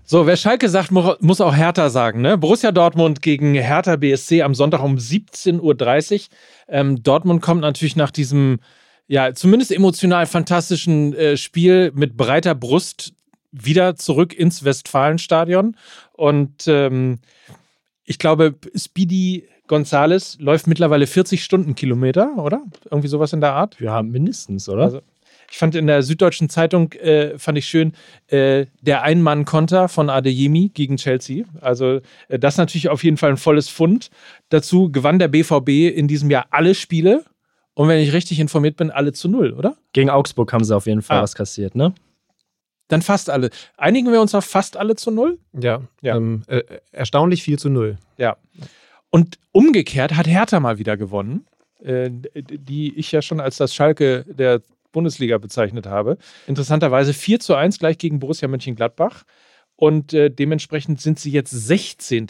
[0.09, 2.21] So, wer Schalke sagt, muss auch Hertha sagen.
[2.21, 2.37] Ne?
[2.37, 6.19] Borussia Dortmund gegen Hertha BSC am Sonntag um 17.30 Uhr.
[6.69, 8.59] Ähm, Dortmund kommt natürlich nach diesem
[9.07, 13.13] ja, zumindest emotional fantastischen äh, Spiel mit breiter Brust
[13.51, 15.75] wieder zurück ins Westfalenstadion.
[16.13, 17.19] Und ähm,
[18.03, 22.61] ich glaube, Speedy Gonzales läuft mittlerweile 40 Stundenkilometer, oder?
[22.89, 23.79] Irgendwie sowas in der Art?
[23.79, 24.83] Ja, mindestens, oder?
[24.83, 25.01] Also,
[25.49, 27.93] ich fand in der Süddeutschen Zeitung, äh, fand ich schön,
[28.27, 31.45] äh, der Ein-Mann-Konter von Adeyemi gegen Chelsea.
[31.61, 34.09] Also äh, das natürlich auf jeden Fall ein volles Fund.
[34.49, 37.23] Dazu gewann der BVB in diesem Jahr alle Spiele
[37.73, 39.77] und wenn ich richtig informiert bin, alle zu null, oder?
[39.93, 41.21] Gegen Augsburg haben sie auf jeden Fall ah.
[41.21, 41.93] was kassiert, ne?
[42.87, 43.49] Dann fast alle.
[43.75, 45.39] Einigen wir uns auf fast alle zu null?
[45.53, 45.81] Ja.
[46.01, 46.15] ja.
[46.15, 47.97] Ähm, äh, erstaunlich viel zu null.
[48.17, 48.37] Ja.
[49.09, 51.45] Und umgekehrt hat Hertha mal wieder gewonnen,
[51.83, 56.17] äh, die ich ja schon als das Schalke der Bundesliga bezeichnet habe.
[56.47, 59.23] Interessanterweise 4 zu 1 gleich gegen Borussia Mönchengladbach.
[59.75, 62.27] Und äh, dementsprechend sind sie jetzt 16.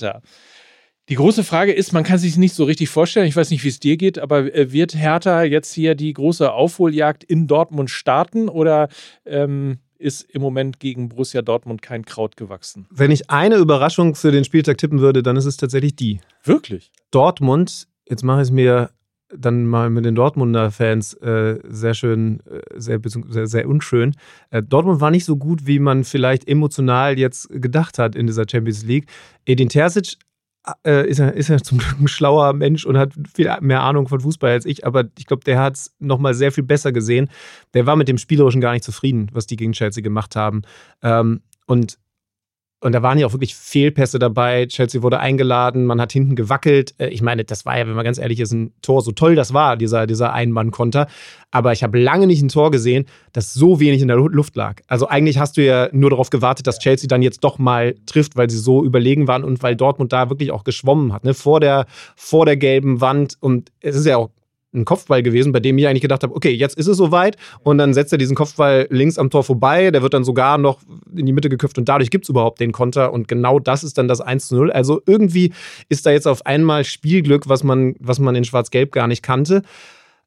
[1.09, 3.69] Die große Frage ist, man kann sich nicht so richtig vorstellen, ich weiß nicht, wie
[3.69, 8.49] es dir geht, aber äh, wird Hertha jetzt hier die große Aufholjagd in Dortmund starten
[8.49, 8.89] oder
[9.25, 12.87] ähm, ist im Moment gegen Borussia Dortmund kein Kraut gewachsen?
[12.89, 16.19] Wenn ich eine Überraschung für den Spieltag tippen würde, dann ist es tatsächlich die.
[16.43, 16.91] Wirklich?
[17.11, 18.91] Dortmund, jetzt mache ich es mir
[19.29, 24.15] dann mal mit den Dortmunder Fans äh, sehr schön, äh, sehr, sehr, sehr unschön.
[24.51, 28.45] Äh, Dortmund war nicht so gut, wie man vielleicht emotional jetzt gedacht hat in dieser
[28.49, 29.07] Champions League.
[29.45, 30.17] Edin Terzic
[30.85, 34.07] äh, ist, er, ist er zum Glück ein schlauer Mensch und hat viel mehr Ahnung
[34.07, 37.29] von Fußball als ich, aber ich glaube, der hat es nochmal sehr viel besser gesehen.
[37.73, 40.61] Der war mit dem Spielerischen gar nicht zufrieden, was die gegen Chelsea gemacht haben.
[41.01, 41.97] Ähm, und
[42.79, 44.67] und da waren ja auch wirklich Fehlpässe dabei.
[44.67, 46.93] Chelsea wurde eingeladen, man hat hinten gewackelt.
[46.99, 49.33] Äh, ich meine, das war ja, wenn man ganz ehrlich ist, ein Tor, so toll
[49.35, 51.07] das war, dieser, dieser Ein-Mann-Konter.
[51.49, 54.81] Aber ich habe lange nicht ein Tor gesehen, das so wenig in der Luft lag.
[54.87, 58.35] Also eigentlich hast du ja nur darauf gewartet, dass Chelsea dann jetzt doch mal trifft,
[58.35, 61.33] weil sie so überlegen waren und weil Dortmund da wirklich auch geschwommen hat, ne?
[61.33, 63.37] vor, der, vor der gelben Wand.
[63.39, 64.29] Und es ist ja auch
[64.73, 67.77] ein Kopfball gewesen, bei dem ich eigentlich gedacht habe, okay, jetzt ist es soweit und
[67.77, 70.79] dann setzt er diesen Kopfball links am Tor vorbei, der wird dann sogar noch
[71.15, 73.97] in die Mitte geköpft und dadurch gibt es überhaupt den Konter und genau das ist
[73.97, 74.71] dann das 1 zu 0.
[74.71, 75.53] Also irgendwie
[75.89, 79.61] ist da jetzt auf einmal Spielglück, was man, was man in Schwarz-Gelb gar nicht kannte.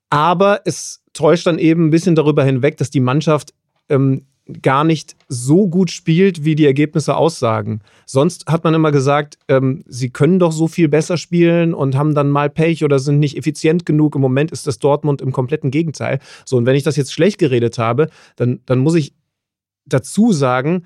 [0.08, 3.52] Aber es täuscht dann eben ein bisschen darüber hinweg, dass die Mannschaft
[3.88, 4.26] ähm,
[4.62, 7.80] gar nicht so gut spielt, wie die Ergebnisse aussagen.
[8.06, 12.14] Sonst hat man immer gesagt, ähm, sie können doch so viel besser spielen und haben
[12.14, 14.14] dann mal Pech oder sind nicht effizient genug.
[14.14, 16.18] Im Moment ist das Dortmund im kompletten Gegenteil.
[16.44, 19.14] So, und wenn ich das jetzt schlecht geredet habe, dann, dann muss ich
[19.86, 20.84] dazu sagen,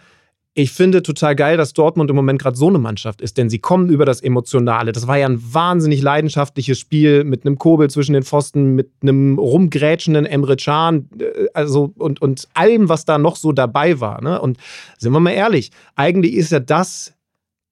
[0.56, 3.58] ich finde total geil, dass Dortmund im Moment gerade so eine Mannschaft ist, denn sie
[3.58, 4.92] kommen über das Emotionale.
[4.92, 9.36] Das war ja ein wahnsinnig leidenschaftliches Spiel mit einem Kobel zwischen den Pfosten, mit einem
[9.36, 14.22] rumgrätschenden Emre Can, äh, also und, und allem, was da noch so dabei war.
[14.22, 14.40] Ne?
[14.40, 14.58] Und
[14.96, 17.14] sind wir mal ehrlich, eigentlich ist ja das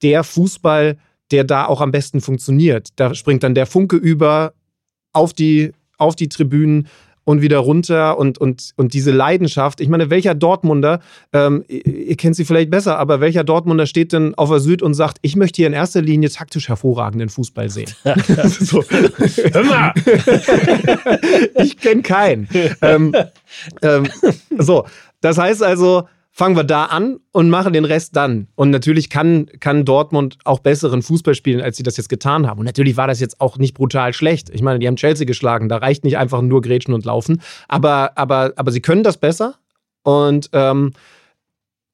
[0.02, 0.98] der Fußball,
[1.30, 2.88] der da auch am besten funktioniert.
[2.96, 4.54] Da springt dann der Funke über
[5.12, 6.88] auf die, auf die Tribünen
[7.24, 9.80] und wieder runter und, und, und diese Leidenschaft.
[9.80, 11.00] Ich meine, welcher Dortmunder,
[11.32, 14.94] ähm, ihr, kennt sie vielleicht besser, aber welcher Dortmunder steht denn auf der Süd und
[14.94, 17.90] sagt, ich möchte hier in erster Linie taktisch hervorragenden Fußball sehen?
[18.44, 18.82] so.
[18.82, 19.92] Hör mal!
[21.62, 22.48] ich kenne keinen.
[22.80, 23.14] Ähm,
[23.82, 24.08] ähm,
[24.58, 24.87] so,
[25.20, 28.48] das heißt also, fangen wir da an und machen den Rest dann.
[28.54, 32.60] Und natürlich kann, kann Dortmund auch besseren Fußball spielen, als sie das jetzt getan haben.
[32.60, 34.48] Und natürlich war das jetzt auch nicht brutal schlecht.
[34.48, 35.68] Ich meine, die haben Chelsea geschlagen.
[35.68, 37.42] Da reicht nicht einfach nur Grätschen und Laufen.
[37.68, 39.56] Aber, aber, aber sie können das besser.
[40.04, 40.92] Und ähm,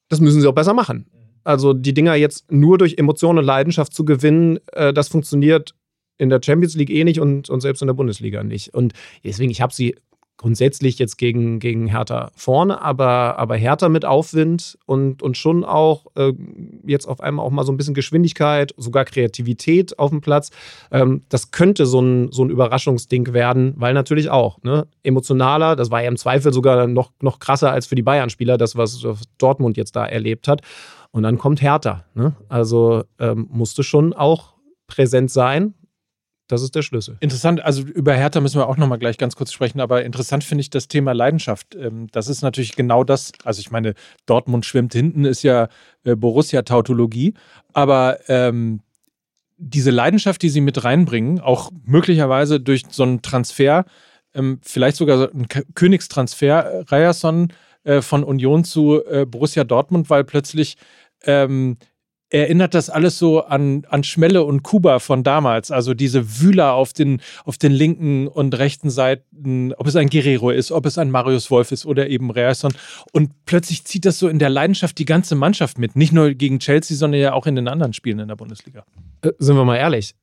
[0.08, 1.06] das müssen sie auch besser machen.
[1.42, 5.74] Also die Dinger jetzt nur durch Emotionen und Leidenschaft zu gewinnen, äh, das funktioniert
[6.16, 8.72] in der Champions League eh nicht und, und selbst in der Bundesliga nicht.
[8.72, 8.92] Und
[9.24, 9.96] deswegen, ich habe sie
[10.38, 16.06] grundsätzlich jetzt gegen, gegen Hertha vorne, aber, aber Hertha mit Aufwind und, und schon auch
[16.14, 16.32] äh,
[16.86, 20.50] jetzt auf einmal auch mal so ein bisschen Geschwindigkeit, sogar Kreativität auf dem Platz.
[20.92, 25.90] Ähm, das könnte so ein, so ein Überraschungsding werden, weil natürlich auch ne, emotionaler, das
[25.90, 29.04] war ja im Zweifel sogar noch, noch krasser als für die Bayern-Spieler, das, was
[29.38, 30.62] Dortmund jetzt da erlebt hat.
[31.10, 32.04] Und dann kommt Hertha.
[32.14, 32.36] Ne?
[32.48, 34.54] Also ähm, musste schon auch
[34.86, 35.74] präsent sein.
[36.48, 37.18] Das ist der Schlüssel.
[37.20, 40.62] Interessant, also über Hertha müssen wir auch nochmal gleich ganz kurz sprechen, aber interessant finde
[40.62, 41.74] ich das Thema Leidenschaft.
[41.74, 43.94] Ähm, das ist natürlich genau das, also ich meine,
[44.26, 45.68] Dortmund schwimmt hinten, ist ja
[46.04, 47.34] äh, Borussia-Tautologie,
[47.74, 48.80] aber ähm,
[49.58, 53.84] diese Leidenschaft, die sie mit reinbringen, auch möglicherweise durch so einen Transfer,
[54.34, 57.52] ähm, vielleicht sogar so einen Königstransfer, äh, Ryerson
[57.84, 60.76] äh, von Union zu äh, Borussia Dortmund, weil plötzlich
[61.24, 61.76] ähm,
[62.30, 65.70] erinnert das alles so an, an Schmelle und Kuba von damals.
[65.70, 70.50] Also diese Wühler auf den, auf den linken und rechten Seiten, ob es ein Guerrero
[70.50, 72.72] ist, ob es ein Marius Wolf ist oder eben Reasson.
[73.12, 75.96] Und plötzlich zieht das so in der Leidenschaft die ganze Mannschaft mit.
[75.96, 78.84] Nicht nur gegen Chelsea, sondern ja auch in den anderen Spielen in der Bundesliga.
[79.22, 80.14] Äh, sind wir mal ehrlich.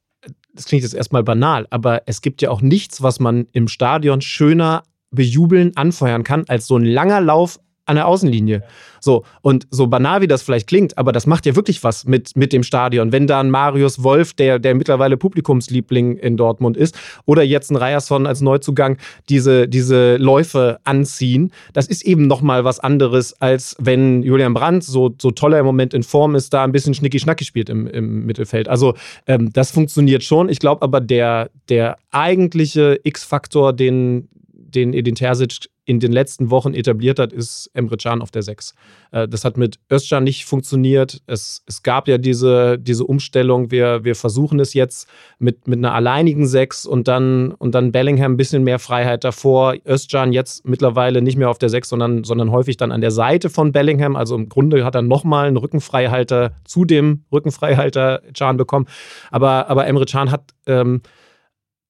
[0.53, 4.21] Das klingt jetzt erstmal banal, aber es gibt ja auch nichts, was man im Stadion
[4.21, 8.63] schöner bejubeln, anfeuern kann, als so ein langer Lauf an der Außenlinie.
[8.99, 12.35] So, und so banal wie das vielleicht klingt, aber das macht ja wirklich was mit,
[12.35, 13.11] mit dem Stadion.
[13.11, 17.75] Wenn da ein Marius Wolf, der, der mittlerweile Publikumsliebling in Dortmund ist, oder jetzt ein
[17.75, 18.97] Ryerson als Neuzugang
[19.29, 25.13] diese, diese Läufe anziehen, das ist eben nochmal was anderes, als wenn Julian Brandt, so,
[25.21, 28.25] so toll er im Moment in Form ist, da ein bisschen schnicki-schnacki spielt im, im
[28.25, 28.67] Mittelfeld.
[28.67, 28.95] Also
[29.27, 30.49] ähm, das funktioniert schon.
[30.49, 36.73] Ich glaube aber, der, der eigentliche X-Faktor, den, den Edin Terzic in den letzten Wochen
[36.73, 38.73] etabliert hat, ist Emre Can auf der 6.
[39.11, 41.21] Äh, das hat mit Özcan nicht funktioniert.
[41.27, 45.93] Es, es gab ja diese, diese Umstellung, wir, wir versuchen es jetzt mit, mit einer
[45.93, 49.75] alleinigen 6 und dann, und dann Bellingham ein bisschen mehr Freiheit davor.
[49.87, 53.51] Özcan jetzt mittlerweile nicht mehr auf der 6, sondern, sondern häufig dann an der Seite
[53.51, 54.15] von Bellingham.
[54.15, 58.87] Also im Grunde hat er nochmal einen Rückenfreihalter zu dem Rückenfreihalter Can bekommen.
[59.29, 60.51] Aber, aber Emre Can hat...
[60.65, 61.01] Ähm,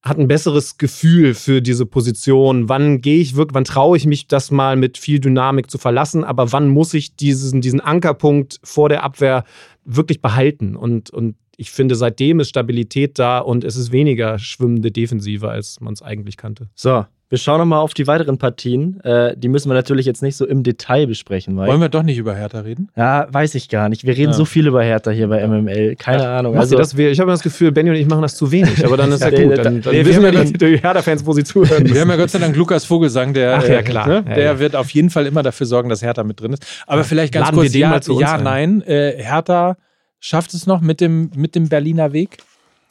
[0.02, 2.68] hat ein besseres Gefühl für diese Position.
[2.68, 6.22] Wann gehe ich wirklich, wann traue ich mich, das mal mit viel Dynamik zu verlassen,
[6.22, 9.44] aber wann muss ich diesen, diesen Ankerpunkt vor der Abwehr
[9.84, 10.76] wirklich behalten?
[10.76, 15.80] Und, und ich finde, seitdem ist Stabilität da und es ist weniger schwimmende Defensive, als
[15.80, 16.68] man es eigentlich kannte.
[16.74, 19.00] So, wir schauen nochmal auf die weiteren Partien.
[19.00, 21.56] Äh, die müssen wir natürlich jetzt nicht so im Detail besprechen.
[21.56, 22.88] Wollen wir doch nicht über Hertha reden?
[22.96, 24.04] Ja, weiß ich gar nicht.
[24.04, 24.32] Wir reden ja.
[24.32, 25.96] so viel über Hertha hier bei MML.
[25.96, 26.38] Keine ja.
[26.38, 26.56] Ahnung.
[26.56, 29.10] Also, das, ich habe das Gefühl, Benny und ich machen das zu wenig, aber dann
[29.12, 29.58] ist ja, gut.
[29.58, 31.92] Dann, dann nee, wissen wir, die, die Hertha-Fans, wo sie zuhören.
[31.92, 34.06] Wir haben ja Gott sei Dank Lukas Vogelsang, der, Ach, ja, klar.
[34.06, 36.64] Ne, der wird auf jeden Fall immer dafür sorgen, dass Hertha mit drin ist.
[36.86, 38.82] Aber vielleicht ganz Laden kurz, ja, ja nein.
[38.82, 39.76] Äh, Hertha
[40.20, 42.38] schafft es noch mit dem, mit dem Berliner Weg?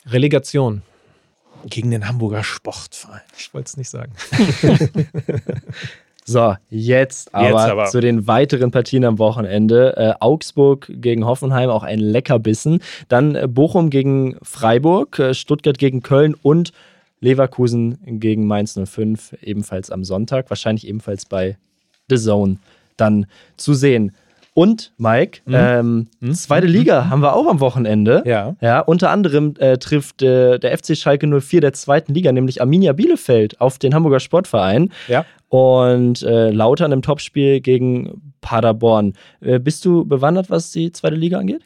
[0.08, 0.82] Relegation.
[1.66, 3.22] Gegen den Hamburger Sportverein.
[3.38, 4.12] Ich wollte es nicht sagen.
[6.28, 9.96] So, jetzt aber, jetzt aber, zu den weiteren Partien am Wochenende.
[9.96, 12.80] Äh, Augsburg gegen Hoffenheim, auch ein Leckerbissen.
[13.10, 16.74] Dann äh, Bochum gegen Freiburg, äh, Stuttgart gegen Köln und
[17.20, 20.50] Leverkusen gegen Mainz 05, ebenfalls am Sonntag.
[20.50, 21.58] Wahrscheinlich ebenfalls bei
[22.10, 22.58] The Zone
[22.98, 24.12] dann zu sehen.
[24.56, 25.54] Und Mike, mhm.
[25.54, 26.34] Ähm, mhm.
[26.34, 27.10] zweite Liga mhm.
[27.10, 28.24] haben wir auch am Wochenende.
[28.26, 28.56] Ja.
[28.62, 32.94] ja unter anderem äh, trifft äh, der FC Schalke 04 der zweiten Liga, nämlich Arminia
[32.94, 34.94] Bielefeld, auf den Hamburger Sportverein.
[35.10, 35.26] Ja.
[35.50, 39.14] Und äh, Lautern im Topspiel gegen Paderborn.
[39.42, 41.62] Äh, bist du bewandert, was die zweite Liga angeht?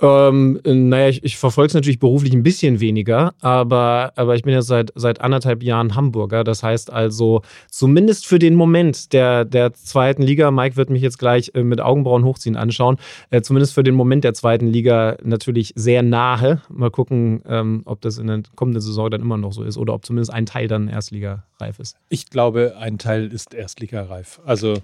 [0.00, 4.52] Ähm, naja, ich, ich verfolge es natürlich beruflich ein bisschen weniger, aber, aber ich bin
[4.52, 6.44] ja seit, seit anderthalb Jahren Hamburger.
[6.44, 11.18] Das heißt also, zumindest für den Moment der, der zweiten Liga, Mike wird mich jetzt
[11.18, 12.98] gleich äh, mit Augenbrauen hochziehen anschauen,
[13.30, 16.62] äh, zumindest für den Moment der zweiten Liga natürlich sehr nahe.
[16.68, 19.94] Mal gucken, ähm, ob das in der kommenden Saison dann immer noch so ist oder
[19.94, 21.96] ob zumindest ein Teil dann Erstligareif ist.
[22.08, 24.40] Ich glaube, ein Teil ist Erstligareif.
[24.44, 24.74] Also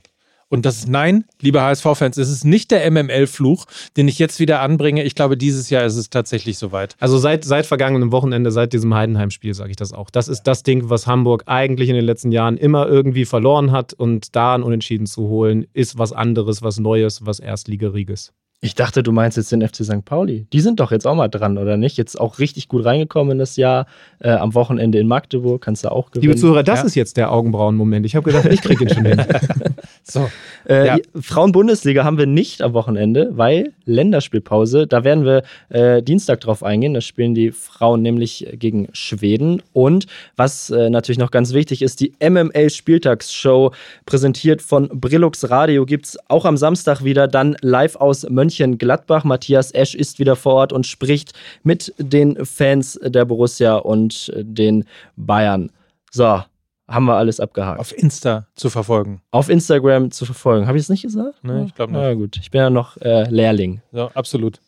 [0.48, 4.61] und das ist nein, liebe HSV-Fans, es ist nicht der MML-Fluch, den ich jetzt wieder
[4.61, 5.02] anbringe.
[5.04, 6.96] Ich glaube, dieses Jahr ist es tatsächlich soweit.
[7.00, 10.11] Also seit, seit vergangenem Wochenende, seit diesem Heidenheim-Spiel, sage ich das auch.
[10.11, 13.92] Das ist das Ding, was Hamburg eigentlich in den letzten Jahren immer irgendwie verloren hat.
[13.92, 18.33] Und da ein Unentschieden zu holen, ist was anderes, was Neues, was Erstligeriges.
[18.64, 20.07] Ich dachte, du meinst jetzt den FC St.
[20.07, 20.46] Pauli.
[20.50, 21.98] Die sind doch jetzt auch mal dran, oder nicht?
[21.98, 23.85] Jetzt auch richtig gut reingekommen in das Jahr.
[24.20, 26.30] Äh, am Wochenende in Magdeburg kannst du auch gewinnen.
[26.30, 26.87] Liebe Zuhörer, das ja.
[26.87, 28.07] ist jetzt der Augenbrauen-Moment.
[28.07, 29.22] Ich habe gedacht, ich kriege ihn schon hin.
[30.07, 30.31] So.
[30.69, 30.99] Äh, ja.
[31.19, 34.87] Frauen-Bundesliga haben wir nicht am Wochenende, weil Länderspielpause.
[34.87, 36.93] Da werden wir äh, Dienstag drauf eingehen.
[36.93, 39.62] Da spielen die Frauen nämlich gegen Schweden.
[39.73, 43.73] Und was äh, natürlich noch ganz wichtig ist, die MML-Spieltagsshow,
[44.05, 49.25] präsentiert von Brillux Radio, gibt es auch am Samstag wieder dann live aus Mönchengladbach.
[49.25, 54.85] Matthias Esch ist wieder vor Ort und spricht mit den Fans der Borussia und den
[55.17, 55.71] Bayern.
[56.11, 56.43] So,
[56.87, 57.81] haben wir alles abgehakt.
[57.81, 59.23] Auf Insta zu verfolgen.
[59.31, 60.66] Auf Instagram zu verfolgen.
[60.66, 61.42] Habe ich es nicht gesagt?
[61.42, 62.01] Nee, ich glaube nicht.
[62.01, 63.81] Na gut, ich bin ja noch äh, Lehrling.
[63.92, 64.61] Ja, absolut.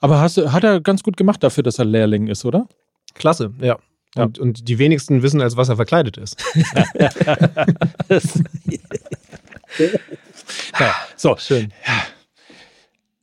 [0.00, 2.68] Aber hast, hat er ganz gut gemacht dafür, dass er Lehrling ist, oder?
[3.14, 3.78] Klasse, ja.
[4.14, 4.24] ja.
[4.24, 6.42] Und, und die wenigsten wissen, als was er verkleidet ist.
[10.78, 11.72] ja, so, schön.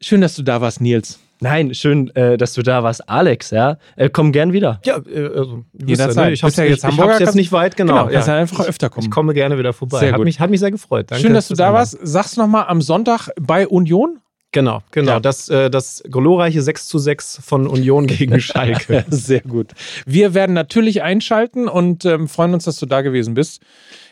[0.02, 1.20] Schön, dass du da warst, Nils.
[1.42, 3.78] Nein, schön, äh, dass du da warst, Alex, ja.
[3.98, 4.80] Äh, komm gern wieder.
[4.86, 6.28] Ja, äh, also, jederzeit.
[6.28, 6.32] Ne?
[6.34, 8.08] Ich hab's ja jetzt, ich, hab's jetzt nicht weit, genau.
[8.08, 8.36] genau ja.
[8.36, 9.06] einfach öfter kommen.
[9.06, 10.00] Ich komme gerne wieder vorbei.
[10.00, 10.20] Sehr gut.
[10.20, 11.12] Hat mich, hat mich sehr gefreut.
[11.12, 11.98] Danke, schön, dass du da warst.
[12.02, 14.20] Sag's nochmal am Sonntag bei Union.
[14.56, 15.14] Genau, genau.
[15.14, 15.20] Ja.
[15.20, 19.04] Das, äh, das glorreiche 6 zu 6 von Union gegen Schalke.
[19.10, 19.74] Sehr gut.
[20.06, 23.62] Wir werden natürlich einschalten und ähm, freuen uns, dass du da gewesen bist.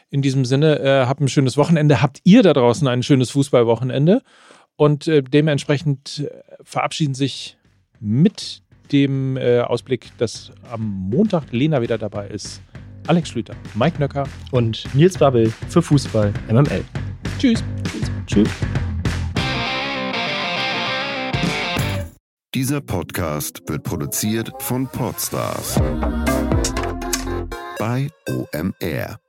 [0.09, 2.01] In diesem Sinne, äh, habt ein schönes Wochenende.
[2.01, 4.21] Habt ihr da draußen ein schönes Fußballwochenende?
[4.75, 6.29] Und äh, dementsprechend äh,
[6.63, 7.57] verabschieden sich
[7.99, 8.61] mit
[8.91, 12.61] dem äh, Ausblick, dass am Montag Lena wieder dabei ist.
[13.07, 16.83] Alex Schlüter, Mike Nöcker und Nils Babbel für Fußball MML.
[17.37, 17.63] Tschüss.
[18.25, 18.49] Tschüss.
[22.53, 25.79] Dieser Podcast wird produziert von Podstars
[27.79, 29.22] bei OMR.